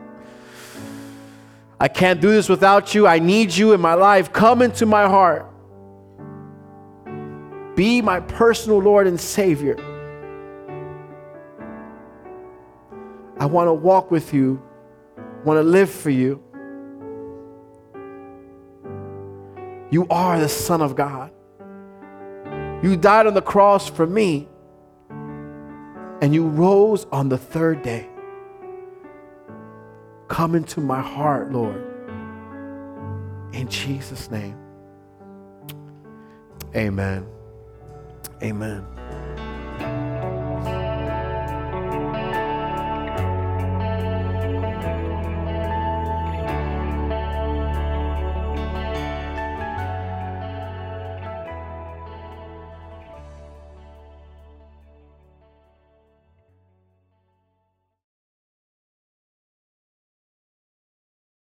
[1.80, 3.06] I can't do this without you.
[3.06, 4.32] I need you in my life.
[4.32, 5.52] Come into my heart.
[7.76, 9.76] Be my personal Lord and Savior.
[13.38, 14.62] I want to walk with you,
[15.44, 16.42] want to live for you.
[19.92, 21.32] You are the Son of God.
[22.82, 24.48] You died on the cross for me,
[26.22, 28.10] and you rose on the third day.
[30.28, 31.82] Come into my heart, Lord.
[33.54, 34.58] In Jesus' name.
[36.76, 37.26] Amen.
[38.44, 38.95] Amen.